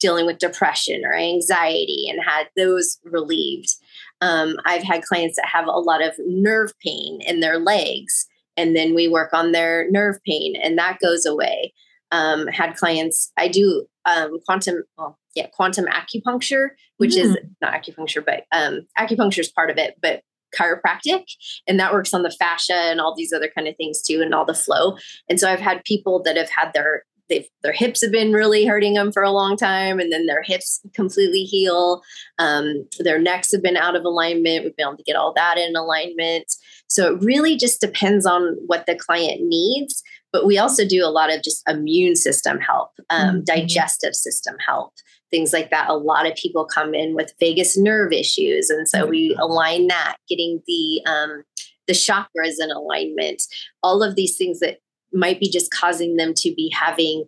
[0.00, 3.74] dealing with depression or anxiety and had those relieved.
[4.20, 8.74] Um, I've had clients that have a lot of nerve pain in their legs, and
[8.74, 11.72] then we work on their nerve pain, and that goes away.
[12.14, 17.24] Um, had clients, I do um, quantum, well, yeah, quantum acupuncture, which mm.
[17.24, 20.22] is not acupuncture, but um, acupuncture is part of it, but
[20.56, 21.24] chiropractic
[21.66, 24.32] and that works on the fascia and all these other kind of things too and
[24.32, 24.96] all the flow.
[25.28, 28.66] And so i've had people that have had their they've their hips have been really
[28.66, 32.02] hurting them for a long time and then their hips completely heal.
[32.38, 34.64] Um, their necks have been out of alignment.
[34.64, 36.54] We've been able to get all that in alignment.
[36.86, 40.02] So it really just depends on what the client needs
[40.34, 43.44] but we also do a lot of just immune system help um, mm-hmm.
[43.44, 44.92] digestive system help
[45.30, 49.02] things like that a lot of people come in with vagus nerve issues and so
[49.02, 49.10] mm-hmm.
[49.10, 51.44] we align that getting the um,
[51.86, 53.42] the chakras in alignment
[53.84, 54.78] all of these things that
[55.12, 57.24] might be just causing them to be having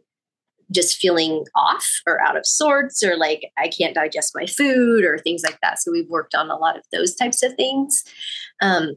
[0.72, 5.16] just feeling off or out of sorts or like I can't digest my food or
[5.18, 5.80] things like that.
[5.80, 8.02] So we've worked on a lot of those types of things.
[8.60, 8.96] Um,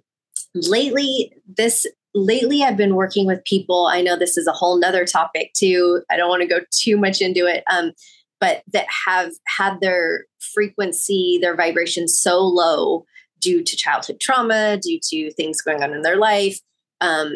[0.56, 3.88] lately, this lately I've been working with people.
[3.88, 6.02] I know this is a whole nother topic too.
[6.10, 7.64] I don't want to go too much into it.
[7.72, 7.92] Um,
[8.40, 13.06] but that have had their frequency, their vibration so low
[13.40, 16.60] due to childhood trauma, due to things going on in their life,
[17.02, 17.34] um,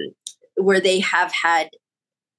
[0.56, 1.70] where they have had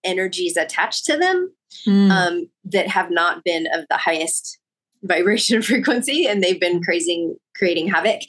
[0.03, 1.53] energies attached to them
[1.87, 2.11] mm.
[2.11, 4.59] um, that have not been of the highest
[5.05, 8.21] vibration frequency and they've been creating creating havoc.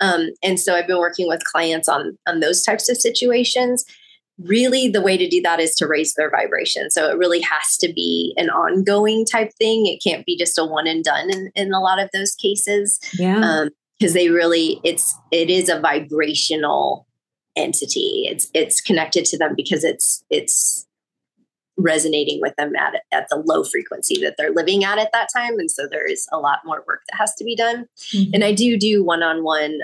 [0.00, 3.84] Um, and so i've been working with clients on on those types of situations.
[4.38, 6.90] Really the way to do that is to raise their vibration.
[6.90, 9.86] So it really has to be an ongoing type thing.
[9.86, 12.98] It can't be just a one and done in, in a lot of those cases.
[13.16, 13.68] Yeah.
[13.96, 17.06] Because um, they really it's it is a vibrational
[17.56, 18.26] entity.
[18.28, 20.83] It's it's connected to them because it's it's
[21.76, 25.58] resonating with them at at the low frequency that they're living at at that time,
[25.58, 27.86] and so there is a lot more work that has to be done.
[28.14, 28.34] Mm-hmm.
[28.34, 29.80] And I do do one on one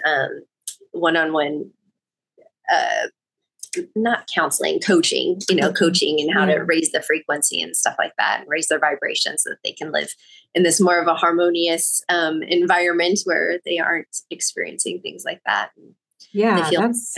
[0.93, 1.71] one on one
[3.95, 5.75] not counseling, coaching, you know, mm-hmm.
[5.75, 6.57] coaching and how yeah.
[6.57, 9.73] to raise the frequency and stuff like that and raise their vibration so that they
[9.73, 10.09] can live
[10.55, 15.71] in this more of a harmonious um, environment where they aren't experiencing things like that.
[16.33, 17.15] yeah, they feel that's,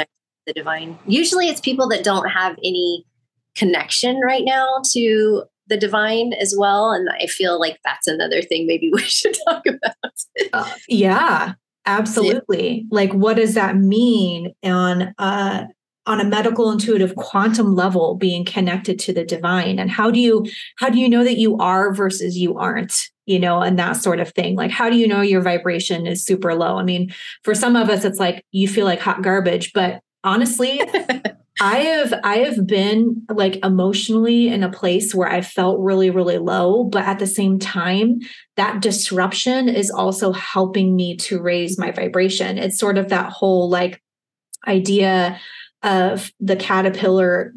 [0.47, 0.99] the divine.
[1.07, 3.07] Usually it's people that don't have any
[3.55, 6.91] connection right now to the divine as well.
[6.91, 10.13] And I feel like that's another thing maybe we should talk about.
[10.53, 11.55] uh, yeah,
[11.87, 12.81] absolutely.
[12.81, 12.89] Yeah.
[12.91, 15.67] Like, what does that mean on uh,
[16.07, 20.45] on a medical intuitive quantum level being connected to the divine and how do you
[20.79, 24.19] how do you know that you are versus you aren't you know and that sort
[24.19, 27.13] of thing like how do you know your vibration is super low i mean
[27.45, 30.81] for some of us it's like you feel like hot garbage but honestly
[31.61, 36.39] i have i have been like emotionally in a place where i felt really really
[36.39, 38.19] low but at the same time
[38.57, 43.69] that disruption is also helping me to raise my vibration it's sort of that whole
[43.69, 44.03] like
[44.67, 45.39] idea
[45.83, 47.53] of the caterpillar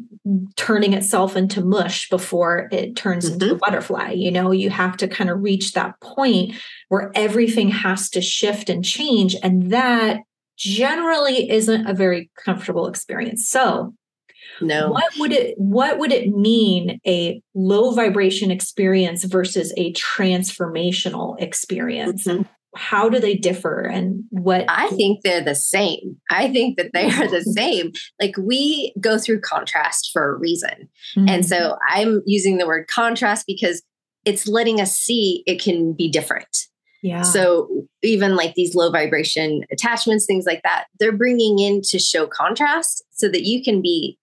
[0.56, 3.34] turning itself into mush before it turns mm-hmm.
[3.34, 4.10] into a butterfly.
[4.10, 6.54] You know, you have to kind of reach that point
[6.88, 9.36] where everything has to shift and change.
[9.42, 10.20] And that
[10.56, 13.48] generally isn't a very comfortable experience.
[13.48, 13.94] So,
[14.60, 14.90] no.
[14.90, 22.26] What would it what would it mean a low vibration experience versus a transformational experience?
[22.26, 22.42] Mm-hmm.
[22.74, 26.16] How do they differ and what I think they're the same.
[26.30, 27.92] I think that they are the same.
[28.20, 30.88] Like we go through contrast for a reason.
[31.16, 31.28] Mm-hmm.
[31.28, 33.82] And so I'm using the word contrast because
[34.24, 36.66] it's letting us see it can be different
[37.06, 37.22] Yeah.
[37.22, 37.68] So
[38.02, 43.04] even like these low vibration attachments, things like that, they're bringing in to show contrast
[43.12, 44.18] so that you can be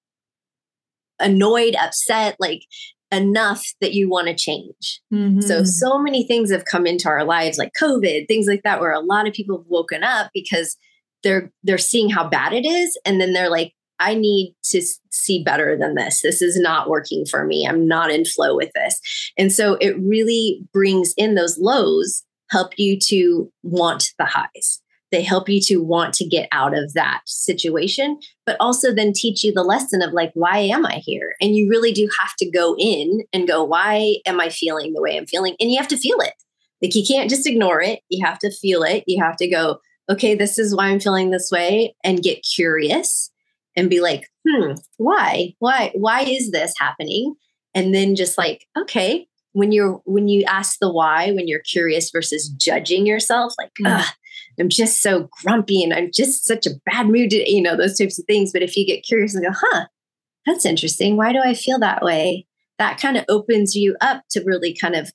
[1.18, 2.64] annoyed, upset, like
[3.10, 5.00] enough that you want to change.
[5.14, 5.40] Mm-hmm.
[5.40, 8.92] So, so many things have come into our lives, like COVID, things like that, where
[8.92, 10.76] a lot of people have woken up because
[11.24, 15.42] they're they're seeing how bad it is, and then they're like, I need to see
[15.42, 16.22] better than this.
[16.22, 17.66] This is not working for me.
[17.66, 19.00] I'm not in flow with this.
[19.38, 22.24] And so it really brings in those lows,
[22.54, 24.80] help you to want the highs.
[25.12, 29.44] They help you to want to get out of that situation, but also then teach
[29.44, 31.36] you the lesson of like, why am I here?
[31.42, 35.02] And you really do have to go in and go, why am I feeling the
[35.02, 35.56] way I'm feeling?
[35.60, 36.34] And you have to feel it.
[36.82, 38.00] Like you can't just ignore it.
[38.10, 39.04] You have to feel it.
[39.06, 39.80] You have to go,
[40.10, 43.32] okay, this is why I'm feeling this way and get curious
[43.76, 45.54] and be like, hmm, why?
[45.60, 45.92] Why?
[45.96, 47.36] Why is this happening?
[47.76, 52.12] And then just like, okay, when you're when you ask the why, when you're curious
[52.12, 54.06] versus judging yourself, like, mm.
[54.60, 57.98] I'm just so grumpy and I'm just such a bad mood, to, you know, those
[57.98, 58.52] types of things.
[58.52, 59.86] But if you get curious and go, huh,
[60.46, 61.18] that's interesting.
[61.18, 62.46] Why do I feel that way?
[62.78, 65.12] That kind of opens you up to really kind of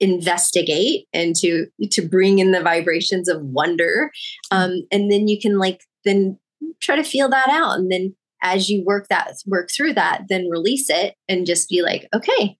[0.00, 4.10] investigate and to to bring in the vibrations of wonder
[4.50, 6.38] um, and then you can like then
[6.80, 10.48] try to feel that out and then as you work that work through that then
[10.50, 12.56] release it and just be like okay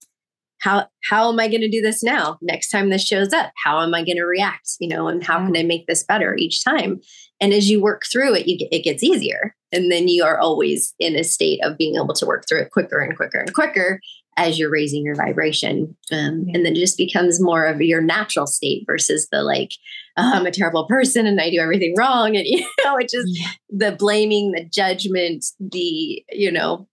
[0.61, 3.81] how how am i going to do this now next time this shows up how
[3.81, 6.65] am i going to react you know and how can i make this better each
[6.65, 7.01] time
[7.41, 10.39] and as you work through it you get, it gets easier and then you are
[10.39, 13.53] always in a state of being able to work through it quicker and quicker and
[13.55, 14.01] quicker
[14.37, 16.57] as you're raising your vibration um, yeah.
[16.57, 19.73] and then it just becomes more of your natural state versus the like
[20.17, 23.29] oh, i'm a terrible person and i do everything wrong and you know it's just
[23.29, 23.49] yeah.
[23.69, 26.89] the blaming the judgment the you know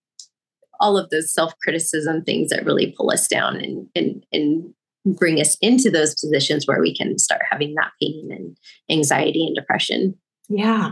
[0.82, 4.74] all of those self-criticism things that really pull us down and and and
[5.06, 8.58] bring us into those positions where we can start having that pain and
[8.90, 10.14] anxiety and depression
[10.50, 10.92] yeah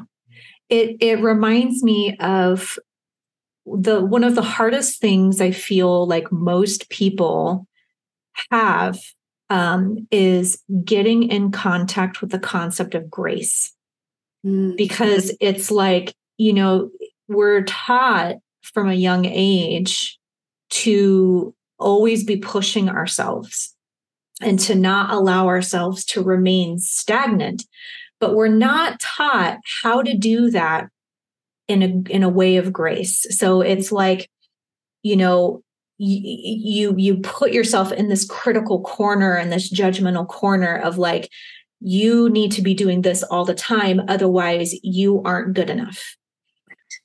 [0.70, 2.80] it it reminds me of
[3.66, 7.68] the one of the hardest things I feel like most people
[8.52, 9.00] have
[9.50, 13.74] um, is getting in contact with the concept of grace.
[14.46, 14.78] Mm.
[14.78, 16.92] Because it's like, you know,
[17.28, 20.20] we're taught from a young age
[20.70, 23.76] to always be pushing ourselves
[24.42, 27.66] and to not allow ourselves to remain stagnant.
[28.20, 30.90] But we're not taught how to do that
[31.68, 33.26] in a in a way of grace.
[33.38, 34.30] So it's like,
[35.04, 35.62] you know,
[36.00, 41.30] you, you you put yourself in this critical corner and this judgmental corner of like
[41.82, 46.16] you need to be doing this all the time otherwise you aren't good enough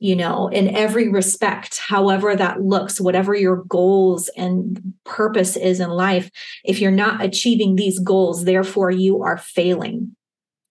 [0.04, 5.88] you know in every respect however that looks whatever your goals and purpose is in
[5.88, 6.30] life
[6.62, 10.14] if you're not achieving these goals therefore you are failing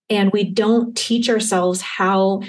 [0.07, 2.41] and we don't teach ourselves how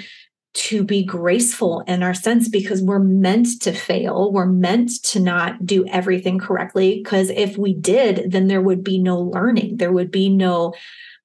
[0.53, 4.31] to be graceful in our sense because we're meant to fail.
[4.31, 7.01] We're meant to not do everything correctly.
[7.03, 9.77] Because if we did, then there would be no learning.
[9.77, 10.73] There would be no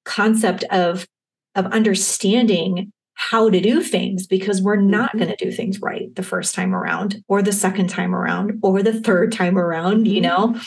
[0.03, 1.07] concept of,
[1.55, 2.91] of understanding
[3.29, 5.19] how to do things because we're not mm-hmm.
[5.19, 8.81] going to do things right the first time around or the second time around or
[8.81, 10.53] the third time around, you mm-hmm.
[10.55, 10.61] know?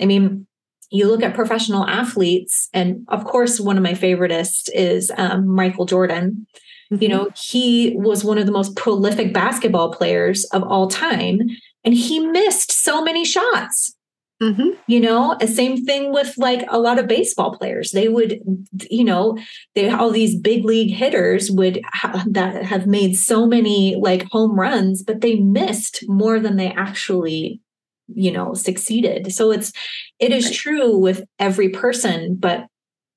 [0.00, 0.46] I mean,
[0.90, 5.84] you look at professional athletes, and of course, one of my favoriteest is um, Michael
[5.84, 6.46] Jordan.
[6.90, 7.02] Mm-hmm.
[7.02, 11.40] You know, he was one of the most prolific basketball players of all time,
[11.84, 13.94] and he missed so many shots.
[14.42, 14.68] Mm-hmm.
[14.86, 17.90] You know, same thing with like a lot of baseball players.
[17.90, 18.40] They would,
[18.88, 19.36] you know,
[19.74, 24.58] they all these big league hitters would ha- that have made so many like home
[24.58, 27.60] runs, but they missed more than they actually,
[28.06, 29.32] you know, succeeded.
[29.32, 29.72] So it's
[30.20, 32.66] it is true with every person, but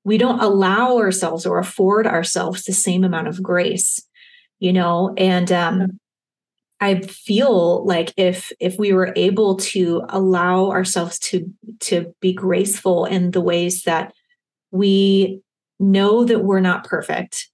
[0.04, 4.00] we don't allow ourselves or afford ourselves the same amount of grace
[4.62, 5.98] you know and um
[6.82, 13.06] i feel like if if we were able to allow ourselves to to be graceful
[13.06, 14.12] in the ways that
[14.70, 15.40] we
[15.78, 17.48] know that we're not perfect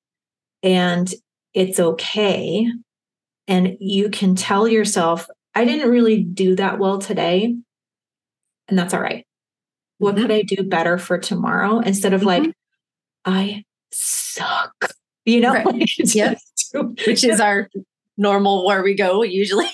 [0.62, 1.14] and
[1.54, 2.66] it's okay
[3.46, 7.54] and you can tell yourself i didn't really do that well today
[8.68, 9.24] and that's all right
[9.98, 10.22] what mm-hmm.
[10.22, 12.44] could I do better for tomorrow instead of mm-hmm.
[12.44, 12.54] like,
[13.24, 15.52] I suck, you know?
[15.52, 15.90] Right.
[15.98, 16.38] yep.
[17.06, 17.68] Which is our
[18.18, 19.70] normal where we go usually.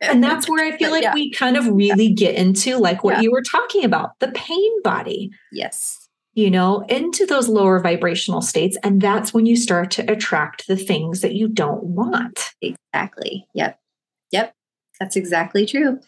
[0.00, 1.14] and that's where I feel like yeah.
[1.14, 3.22] we kind of really get into like what yeah.
[3.22, 5.30] you were talking about, the pain body.
[5.52, 6.08] Yes.
[6.34, 8.78] You know, into those lower vibrational states.
[8.84, 12.50] And that's when you start to attract the things that you don't want.
[12.62, 13.46] Exactly.
[13.54, 13.78] Yep.
[14.30, 14.54] Yep.
[15.00, 15.98] That's exactly true.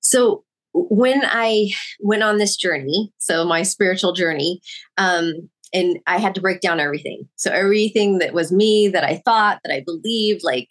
[0.00, 4.60] So when I went on this journey, so my spiritual journey,
[4.98, 7.28] um, and I had to break down everything.
[7.36, 10.68] So everything that was me, that I thought, that I believed, like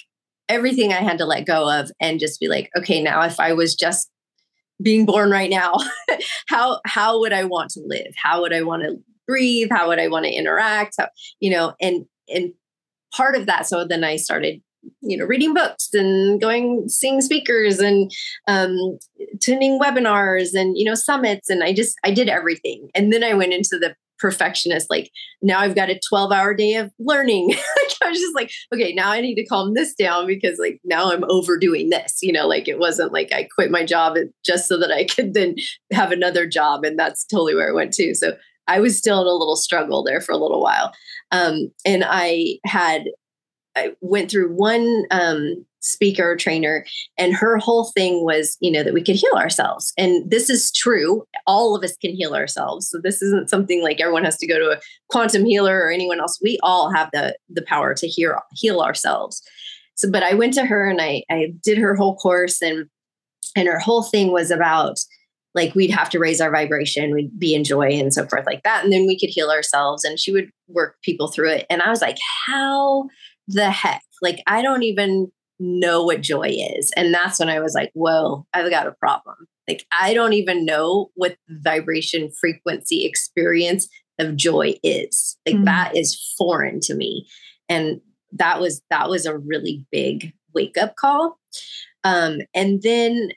[0.49, 3.53] everything I had to let go of, and just be like, okay, now if I
[3.53, 4.09] was just
[4.81, 5.75] being born right now,
[6.47, 8.13] how how would I want to live?
[8.21, 8.97] How would I want to
[9.27, 9.69] breathe?
[9.71, 10.95] How would I want to interact?
[10.97, 12.53] How, you know, and and
[13.15, 13.67] part of that.
[13.67, 14.61] So then I started
[15.01, 18.11] you know reading books and going seeing speakers and
[18.47, 18.97] um
[19.33, 23.33] attending webinars and you know summits and i just i did everything and then i
[23.33, 25.11] went into the perfectionist like
[25.41, 27.49] now i've got a 12 hour day of learning.
[27.79, 30.79] Like i was just like okay now i need to calm this down because like
[30.83, 34.15] now i'm overdoing this you know like it wasn't like i quit my job
[34.45, 35.55] just so that i could then
[35.91, 38.13] have another job and that's totally where i went to.
[38.15, 40.93] So i was still in a little struggle there for a little while.
[41.31, 43.05] Um, and i had
[43.75, 46.85] I went through one um, speaker trainer,
[47.17, 49.93] and her whole thing was, you know, that we could heal ourselves.
[49.97, 51.23] And this is true.
[51.47, 52.89] All of us can heal ourselves.
[52.89, 56.19] So this isn't something like everyone has to go to a quantum healer or anyone
[56.19, 56.39] else.
[56.41, 59.41] We all have the the power to heal heal ourselves.
[59.95, 62.87] So, but I went to her and I I did her whole course, and
[63.55, 64.99] and her whole thing was about
[65.55, 68.63] like we'd have to raise our vibration, we'd be in joy and so forth like
[68.63, 68.83] that.
[68.83, 70.03] And then we could heal ourselves.
[70.03, 71.65] And she would work people through it.
[71.69, 73.09] And I was like, how
[73.47, 74.01] the heck?
[74.21, 76.91] Like, I don't even know what joy is.
[76.95, 79.35] And that's when I was like, whoa, I've got a problem.
[79.67, 83.87] Like, I don't even know what vibration frequency experience
[84.17, 85.37] of joy is.
[85.45, 85.65] Like, mm.
[85.65, 87.27] that is foreign to me.
[87.67, 88.01] And
[88.31, 91.39] that was that was a really big wake up call.
[92.03, 93.29] Um, and then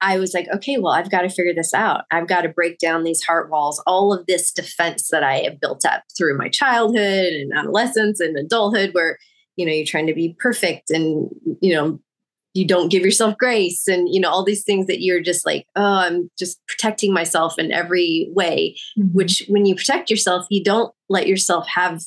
[0.00, 2.04] I was like, okay, well, I've got to figure this out.
[2.10, 5.60] I've got to break down these heart walls, all of this defense that I have
[5.60, 9.18] built up through my childhood and adolescence and adulthood, where
[9.56, 11.28] you know you're trying to be perfect and
[11.60, 12.00] you know
[12.54, 15.66] you don't give yourself grace and you know all these things that you're just like
[15.76, 19.08] oh i'm just protecting myself in every way mm-hmm.
[19.08, 22.02] which when you protect yourself you don't let yourself have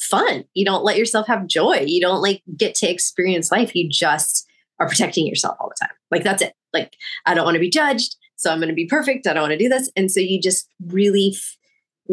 [0.00, 0.44] fun.
[0.54, 1.84] You don't let yourself have joy.
[1.86, 3.76] You don't like get to experience life.
[3.76, 5.94] You just are protecting yourself all the time.
[6.10, 6.54] Like that's it.
[6.72, 9.26] Like i don't want to be judged so i'm going to be perfect.
[9.26, 9.90] I don't want to do this.
[9.96, 11.36] And so you just really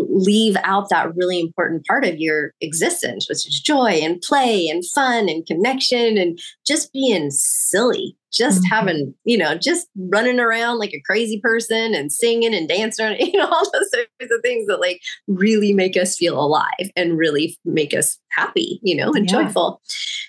[0.10, 4.84] leave out that really important part of your existence, which is joy and play and
[4.93, 8.74] fun and connection and just being silly, just mm-hmm.
[8.74, 13.38] having, you know, just running around like a crazy person and singing and dancing, you
[13.38, 17.58] know, all those sorts of things that like really make us feel alive and really
[17.66, 19.43] make us happy, you know, and yeah.
[19.43, 19.82] joyful.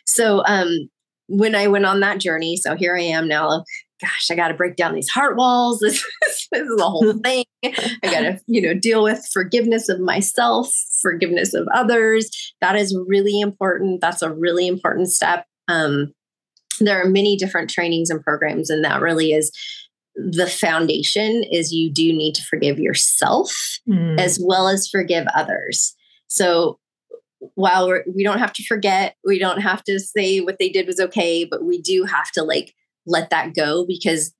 [0.07, 0.89] So, um,
[1.31, 3.64] when I went on that journey, so here I am now,
[4.01, 5.80] gosh, I got to break down these heart walls.
[5.88, 7.44] This, this is a whole thing.
[7.64, 10.70] I got to, you know, deal with forgiveness of myself,
[11.01, 12.30] forgiveness of others.
[12.61, 14.01] That is really important.
[14.01, 15.46] That's a really important step.
[15.68, 16.12] Um,
[16.80, 19.51] there are many different trainings and programs, and that really is
[20.14, 21.44] the foundation.
[21.51, 23.53] Is you do need to forgive yourself
[23.88, 24.18] mm.
[24.18, 25.94] as well as forgive others.
[26.28, 26.78] So
[27.55, 30.86] while we're, we don't have to forget, we don't have to say what they did
[30.86, 32.74] was okay, but we do have to like
[33.09, 34.35] let that go because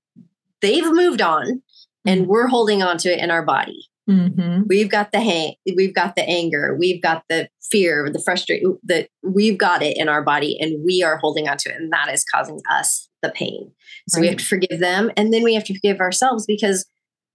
[0.61, 1.63] they've moved on
[2.07, 2.31] and mm-hmm.
[2.31, 3.89] we're holding on to it in our body.
[4.09, 4.63] Mm-hmm.
[4.67, 9.09] We've got the hang, we've got the anger, we've got the fear, the frustration that
[9.23, 11.77] we've got it in our body and we are holding on to it.
[11.77, 13.71] And that is causing us the pain.
[14.09, 14.23] So right.
[14.23, 15.11] we have to forgive them.
[15.17, 16.87] And then we have to forgive ourselves because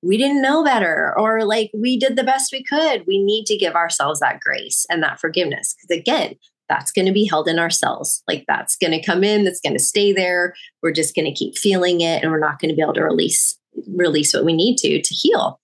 [0.02, 3.04] we didn't know better or like we did the best we could.
[3.08, 5.76] We need to give ourselves that grace and that forgiveness.
[5.76, 6.36] Because again,
[6.74, 8.24] that's going to be held in our cells.
[8.28, 10.56] Like that's going to come in, that's going to stay there.
[10.82, 13.04] We're just going to keep feeling it and we're not going to be able to
[13.04, 13.60] release
[13.96, 15.60] release what we need to to heal.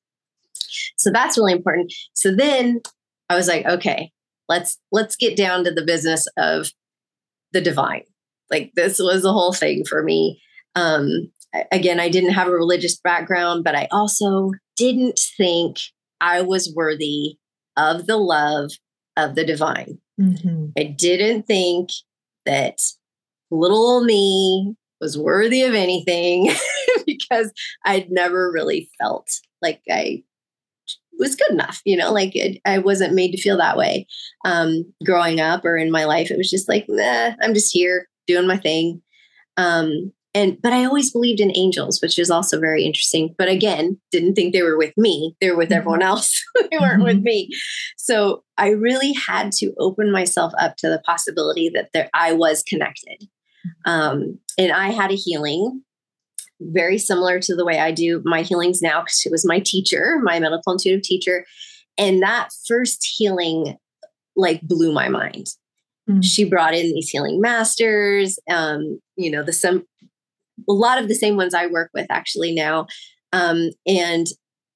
[0.97, 1.91] So that's really important.
[2.14, 2.82] So then
[3.28, 4.12] I was like, okay,
[4.47, 6.72] let's let's get down to the business of
[7.53, 8.03] the divine.
[8.51, 10.39] Like this was the whole thing for me.
[10.76, 11.32] Um
[11.72, 15.78] again, I didn't have a religious background, but I also didn't think
[16.22, 17.38] I was worthy
[17.76, 18.70] of the love
[19.18, 19.97] of the divine.
[20.20, 20.68] Mm-hmm.
[20.78, 21.90] I didn't think
[22.46, 22.80] that
[23.52, 26.52] little me was worthy of anything
[27.06, 27.52] because
[27.86, 29.30] I'd never really felt
[29.62, 30.24] like I
[31.18, 34.08] was good enough, you know, like it, I wasn't made to feel that way
[34.46, 36.32] um, growing up or in my life.
[36.32, 39.02] It was just like, nah, I'm just here doing my thing.
[39.58, 43.36] Um, and but i always believed in angels which is also very interesting.
[43.38, 45.36] But again didn't think they were with me.
[45.42, 45.78] They were with mm-hmm.
[45.78, 46.44] everyone else.
[46.72, 47.04] They weren't mm-hmm.
[47.04, 47.50] with me.
[47.98, 52.64] So i really had to open myself up to the possibility that there i was
[52.64, 53.28] connected.
[53.86, 55.84] Um, and i had a healing
[56.62, 60.20] very similar to the way i do my healings now because it was my teacher
[60.22, 61.46] my medical intuitive teacher.
[61.98, 63.78] And that first healing
[64.36, 65.48] like blew my mind.
[66.10, 66.24] Mm.
[66.24, 69.86] she brought in these healing masters um, you know the some
[70.68, 72.88] a lot of the same ones I work with actually now.
[73.32, 74.28] Um, and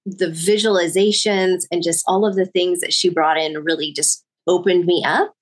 [0.06, 4.86] the visualizations and just all of the things that she brought in really just opened
[4.86, 5.34] me up.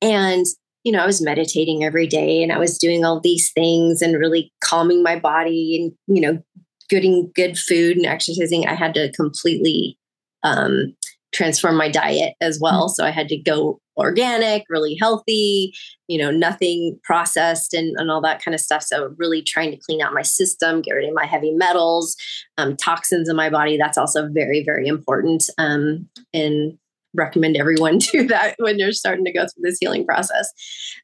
[0.00, 0.46] And,
[0.82, 4.18] you know, I was meditating every day and I was doing all these things and
[4.18, 6.42] really calming my body and, you know,
[6.88, 8.66] getting good food and exercising.
[8.66, 9.98] I had to completely
[10.42, 10.94] um,
[11.32, 12.86] transform my diet as well.
[12.86, 12.94] Mm-hmm.
[12.94, 15.74] So I had to go organic, really healthy,
[16.08, 18.82] you know, nothing processed and, and all that kind of stuff.
[18.82, 22.16] So really trying to clean out my system, get rid of my heavy metals,
[22.58, 23.76] um, toxins in my body.
[23.76, 25.44] That's also very, very important.
[25.58, 26.78] Um, and
[27.14, 30.48] recommend everyone do that when you're starting to go through this healing process.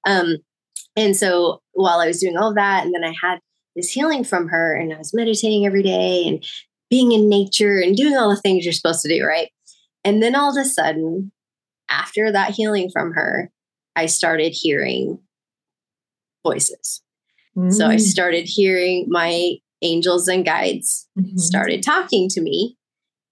[0.06, 0.38] Um,
[0.96, 3.38] and so while I was doing all of that, and then I had
[3.76, 6.44] this healing from her, and I was meditating every day and
[6.90, 9.50] being in nature and doing all the things you're supposed to do, right?
[10.04, 11.30] And then all of a sudden,
[11.90, 13.50] after that healing from her,
[13.96, 15.18] I started hearing
[16.46, 17.02] voices.
[17.56, 17.72] Mm.
[17.72, 18.00] So I mm.
[18.00, 21.36] started hearing my angels and guides mm-hmm.
[21.36, 22.76] started talking to me.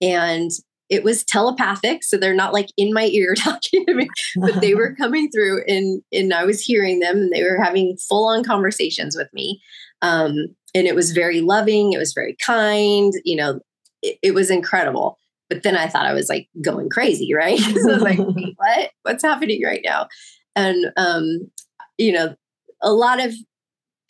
[0.00, 0.50] And
[0.88, 2.04] it was telepathic.
[2.04, 5.62] So they're not like in my ear talking to me, but they were coming through
[5.66, 9.60] and, and I was hearing them and they were having full on conversations with me.
[10.02, 10.34] Um,
[10.74, 11.92] and it was very loving.
[11.92, 13.12] It was very kind.
[13.24, 13.60] You know,
[14.02, 15.18] it, it was incredible.
[15.48, 17.58] But then I thought I was like going crazy, right?
[17.58, 18.18] so I was like,
[18.56, 18.90] what?
[19.02, 20.08] What's happening right now?
[20.54, 21.50] And um,
[21.98, 22.34] you know,
[22.82, 23.34] a lot of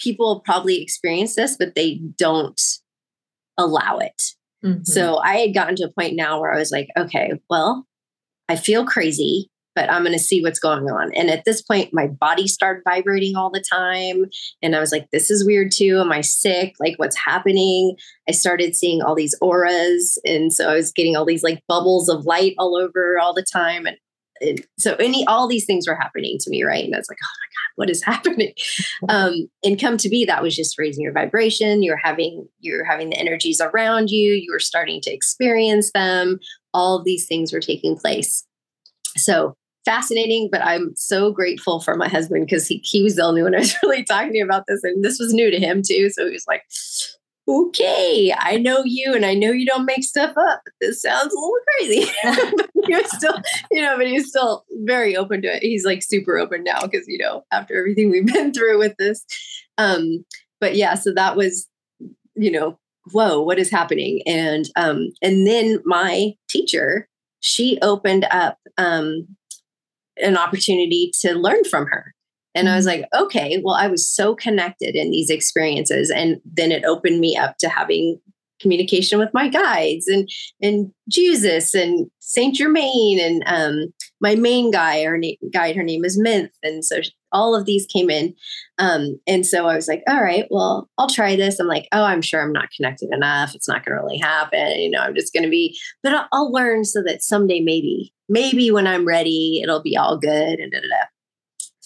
[0.00, 2.60] people probably experience this, but they don't
[3.58, 4.22] allow it.
[4.64, 4.84] Mm-hmm.
[4.84, 7.86] So I had gotten to a point now where I was like, okay, well,
[8.48, 11.12] I feel crazy but I'm going to see what's going on.
[11.14, 14.24] And at this point, my body started vibrating all the time.
[14.62, 16.00] And I was like, this is weird too.
[16.00, 16.74] Am I sick?
[16.80, 17.94] Like, what's happening?
[18.26, 20.18] I started seeing all these auras.
[20.24, 23.44] And so I was getting all these like bubbles of light all over all the
[23.44, 23.84] time.
[23.84, 23.98] And,
[24.40, 26.62] and so any, all these things were happening to me.
[26.62, 26.84] Right.
[26.84, 28.54] And I was like, oh my God, what is happening?
[29.10, 31.82] um, and come to be, that was just raising your vibration.
[31.82, 34.32] You're having, you're having the energies around you.
[34.32, 36.40] You were starting to experience them.
[36.72, 38.42] All of these things were taking place.
[39.18, 39.54] So
[39.86, 43.54] fascinating, but I'm so grateful for my husband because he, he was the only one
[43.54, 44.84] I was really talking to about this.
[44.84, 46.10] And this was new to him too.
[46.10, 46.64] So he was like,
[47.48, 50.62] okay, I know you and I know you don't make stuff up.
[50.80, 52.12] This sounds a little crazy.
[52.56, 55.62] but he was still, you know, but he was still very open to it.
[55.62, 59.24] He's like super open now because, you know, after everything we've been through with this.
[59.78, 60.24] Um,
[60.60, 61.68] but yeah, so that was,
[62.34, 62.78] you know,
[63.12, 64.22] whoa, what is happening?
[64.26, 67.08] And um, and then my teacher,
[67.40, 69.28] she opened up um
[70.18, 72.14] an opportunity to learn from her.
[72.54, 73.02] And I was mm-hmm.
[73.02, 76.10] like, okay, well, I was so connected in these experiences.
[76.10, 78.18] And then it opened me up to having
[78.60, 80.28] communication with my guides and
[80.62, 86.04] and Jesus and Saint Germain and um, my main guy, her na- guide, her name
[86.04, 87.00] is Mint, and so
[87.32, 88.34] all of these came in,
[88.78, 91.60] um, and so I was like, all right, well, I'll try this.
[91.60, 93.54] I'm like, oh, I'm sure I'm not connected enough.
[93.54, 94.80] It's not going to really happen.
[94.80, 98.12] You know, I'm just going to be, but I'll, I'll learn so that someday maybe
[98.28, 100.58] maybe when I'm ready, it'll be all good.
[100.58, 101.04] And da, da, da.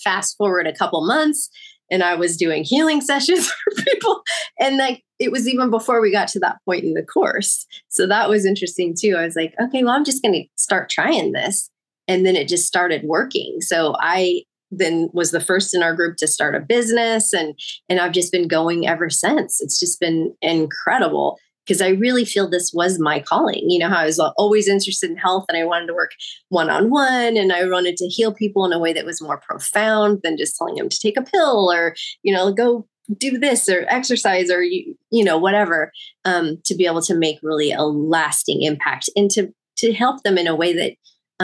[0.02, 1.50] fast forward a couple months,
[1.90, 4.22] and I was doing healing sessions for people.
[4.58, 7.66] And like it was even before we got to that point in the course.
[7.88, 9.16] So that was interesting too.
[9.18, 11.70] I was like, okay, well, I'm just going to start trying this.
[12.08, 13.58] And then it just started working.
[13.60, 17.98] So I then was the first in our group to start a business and and
[17.98, 19.60] I've just been going ever since.
[19.60, 21.38] It's just been incredible
[21.70, 23.70] because I really feel this was my calling.
[23.70, 26.10] You know, how I was always interested in health and I wanted to work
[26.48, 29.38] one on one and I wanted to heal people in a way that was more
[29.38, 31.94] profound than just telling them to take a pill or,
[32.24, 35.92] you know, go do this or exercise or you, you know whatever
[36.24, 40.38] um, to be able to make really a lasting impact and to to help them
[40.38, 40.92] in a way that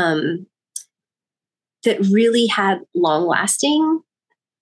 [0.00, 0.46] um,
[1.84, 4.00] that really had long lasting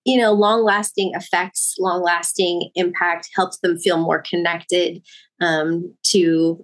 [0.05, 5.01] you know long lasting effects long lasting impact helps them feel more connected
[5.41, 6.63] um, to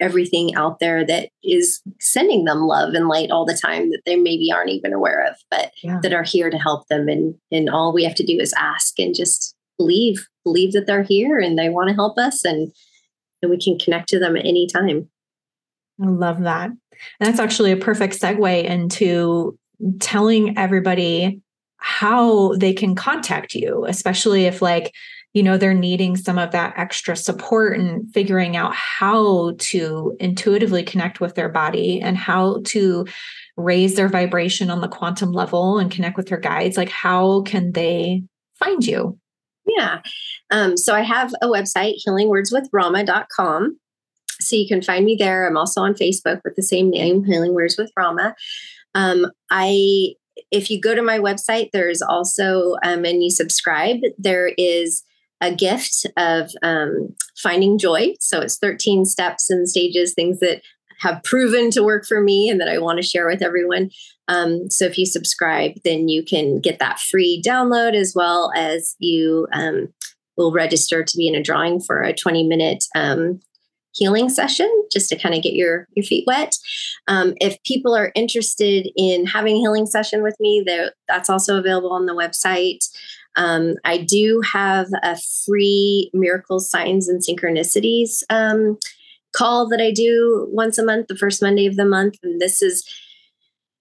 [0.00, 4.16] everything out there that is sending them love and light all the time that they
[4.16, 5.98] maybe aren't even aware of but yeah.
[6.02, 7.08] that are here to help them.
[7.08, 11.02] And and all we have to do is ask and just believe believe that they're
[11.02, 12.72] here and they want to help us and
[13.42, 15.08] and we can connect to them at any time.
[16.02, 16.70] I love that.
[16.70, 16.78] And
[17.20, 19.58] that's actually a perfect segue into
[20.00, 21.42] telling everybody
[21.78, 24.92] how they can contact you especially if like
[25.36, 30.82] you know they're needing some of that extra support and figuring out how to intuitively
[30.82, 33.04] connect with their body and how to
[33.58, 37.72] raise their vibration on the quantum level and connect with their guides like how can
[37.72, 38.22] they
[38.58, 39.18] find you?
[39.66, 40.00] Yeah.
[40.50, 43.78] Um, so i have a website healingwordswithramah.com
[44.40, 45.46] so you can find me there.
[45.46, 48.34] I'm also on facebook with the same name healing words with Ramah.
[48.94, 50.14] Um, i
[50.50, 55.02] if you go to my website there's also um, and you subscribe there is
[55.40, 58.14] a gift of um, finding joy.
[58.20, 60.62] So it's 13 steps and stages, things that
[61.00, 63.90] have proven to work for me and that I want to share with everyone.
[64.28, 68.96] Um, so if you subscribe, then you can get that free download as well as
[68.98, 69.88] you um,
[70.38, 73.40] will register to be in a drawing for a 20 minute um,
[73.96, 76.54] healing session just to kind of get your your feet wet.
[77.08, 80.64] Um, if people are interested in having a healing session with me,
[81.08, 82.84] that's also available on the website.
[83.36, 88.78] Um, I do have a free miracles, signs, and synchronicities um,
[89.34, 92.14] call that I do once a month, the first Monday of the month.
[92.22, 92.84] And this is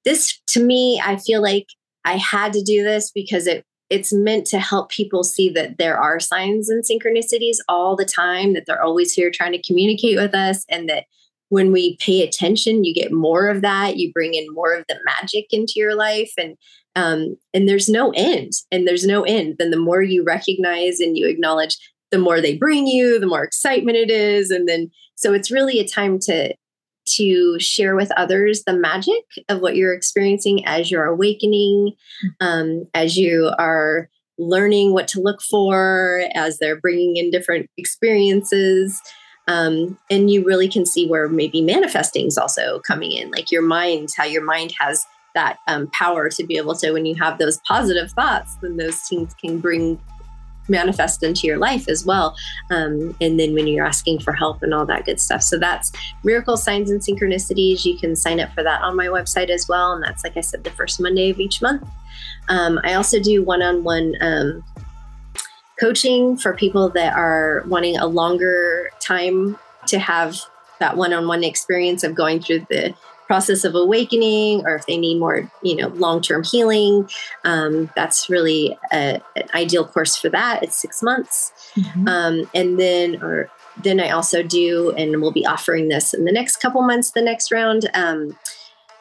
[0.04, 1.68] this to me, I feel like
[2.06, 5.98] I had to do this because it it's meant to help people see that there
[5.98, 10.34] are signs and synchronicities all the time, that they're always here trying to communicate with
[10.34, 11.06] us, and that
[11.50, 13.98] when we pay attention, you get more of that.
[13.98, 16.58] You bring in more of the magic into your life, and
[16.96, 19.56] um, and there's no end, and there's no end.
[19.60, 21.78] Then the more you recognize and you acknowledge,
[22.12, 25.80] the more they bring you, the more excitement it is, and then so it's really
[25.80, 26.54] a time to
[27.06, 31.94] to share with others the magic of what you're experiencing as you're awakening,
[32.24, 32.48] mm-hmm.
[32.48, 39.02] um, as you are learning what to look for, as they're bringing in different experiences.
[39.48, 43.62] Um, and you really can see where maybe manifesting is also coming in, like your
[43.62, 47.38] mind, how your mind has that um, power to be able to, when you have
[47.38, 50.00] those positive thoughts, then those things can bring
[50.68, 52.36] manifest into your life as well.
[52.72, 55.42] Um, and then when you're asking for help and all that good stuff.
[55.42, 55.92] So that's
[56.24, 57.86] Miracle Signs and Synchronicities.
[57.86, 59.94] You can sign up for that on my website as well.
[59.94, 61.88] And that's, like I said, the first Monday of each month.
[62.48, 64.16] Um, I also do one on one
[65.80, 69.58] coaching for people that are wanting a longer time
[69.88, 70.40] to have
[70.80, 72.94] that one on one experience of going through the
[73.28, 77.10] process of awakening or if they need more you know long-term healing
[77.44, 80.64] um, that's really a, an ideal course for that.
[80.64, 81.52] It's six months.
[81.76, 82.08] Mm-hmm.
[82.08, 83.50] um, and then or
[83.84, 87.22] then i also do and we'll be offering this in the next couple months the
[87.22, 88.38] next round um,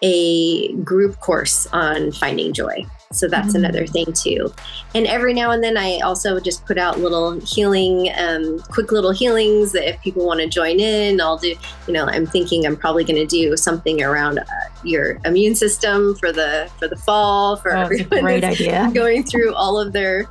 [0.02, 3.64] a group course on finding joy so that's mm-hmm.
[3.64, 4.52] another thing too.
[4.94, 9.12] And every now and then I also just put out little healing, um, quick little
[9.12, 11.54] healings that if people want to join in, I'll do,
[11.86, 14.44] you know, I'm thinking I'm probably going to do something around uh,
[14.82, 18.90] your immune system for the, for the fall, for oh, everyone great idea.
[18.94, 20.28] going through all of their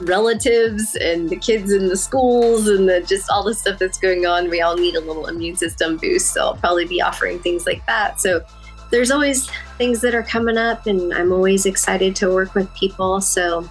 [0.00, 4.26] relatives and the kids in the schools and the, just all the stuff that's going
[4.26, 4.50] on.
[4.50, 6.32] We all need a little immune system boost.
[6.34, 8.20] So I'll probably be offering things like that.
[8.20, 8.44] So
[8.90, 13.20] there's always things that are coming up, and I'm always excited to work with people.
[13.20, 13.68] So,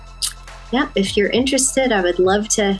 [0.71, 2.79] yeah, if you're interested, I would love to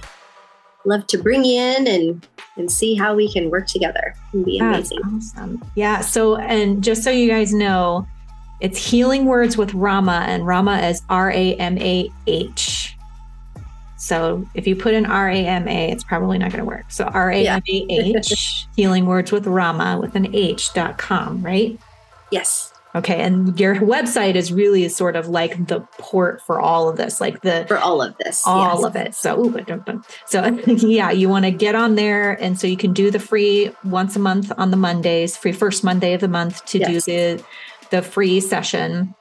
[0.86, 4.16] love to bring you in and and see how we can work together.
[4.34, 5.00] It'd be amazing.
[5.04, 5.64] That's awesome.
[5.76, 6.02] Yeah.
[6.02, 8.08] So, and just so you guys know,
[8.62, 12.96] it's Healing Words with Ramah, and Ramah is R A M A H.
[13.98, 16.92] So if you put in R A M A, it's probably not going to work.
[16.92, 21.44] So R A M A H, Healing Words with Ramah with an H dot com,
[21.44, 21.78] right?
[22.32, 22.72] Yes.
[22.96, 23.22] Okay.
[23.22, 27.42] And your website is really sort of like the port for all of this, like
[27.42, 28.86] the for all of this, all yes.
[28.86, 29.16] of it.
[29.16, 29.94] So, ooh,
[30.26, 32.42] so yeah, you want to get on there.
[32.42, 35.84] And so you can do the free once a month on the Mondays, free first
[35.84, 36.90] Monday of the month to yes.
[36.90, 37.44] do the,
[37.90, 39.14] the free session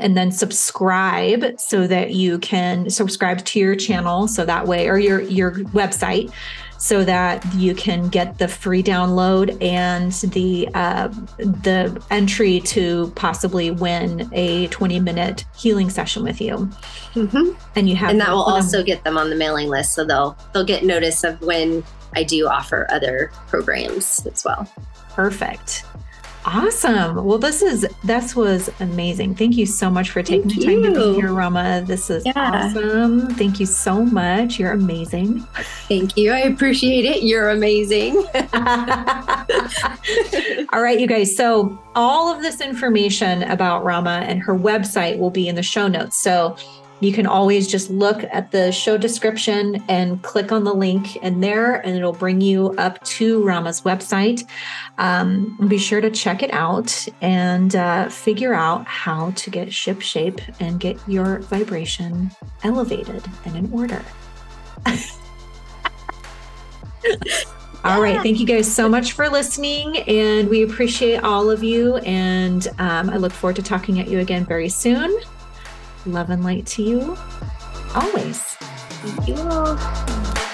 [0.00, 4.26] and then subscribe so that you can subscribe to your channel.
[4.28, 6.32] So that way, or your, your website
[6.78, 11.08] so that you can get the free download and the uh,
[11.38, 16.70] the entry to possibly win a 20 minute healing session with you.
[17.14, 17.50] Mm-hmm.
[17.76, 20.38] And you have and that will also get them on the mailing list, so they'll
[20.52, 24.70] they'll get notice of when I do offer other programs as well.
[25.10, 25.84] Perfect.
[26.44, 27.24] Awesome.
[27.24, 29.34] Well, this is this was amazing.
[29.34, 30.94] Thank you so much for taking Thank the time you.
[30.94, 31.84] to be here, Ramah.
[31.86, 32.32] This is yeah.
[32.36, 33.28] awesome.
[33.34, 34.58] Thank you so much.
[34.58, 35.40] You're amazing.
[35.88, 36.32] Thank you.
[36.32, 37.22] I appreciate it.
[37.22, 38.16] You're amazing.
[40.72, 41.36] all right, you guys.
[41.36, 45.88] So all of this information about Ramah and her website will be in the show
[45.88, 46.18] notes.
[46.22, 46.56] So
[47.00, 51.40] you can always just look at the show description and click on the link in
[51.40, 54.44] there, and it'll bring you up to Ramah's website.
[54.98, 60.00] Um, be sure to check it out and uh, figure out how to get ship
[60.00, 62.30] shape and get your vibration
[62.64, 64.02] elevated and in order.
[67.84, 68.20] All right.
[68.20, 69.98] Thank you guys so much for listening.
[69.98, 71.96] And we appreciate all of you.
[71.98, 75.16] And um, I look forward to talking at you again very soon.
[76.06, 77.16] Love and light to you
[77.94, 78.42] always.
[79.00, 80.47] Thank you.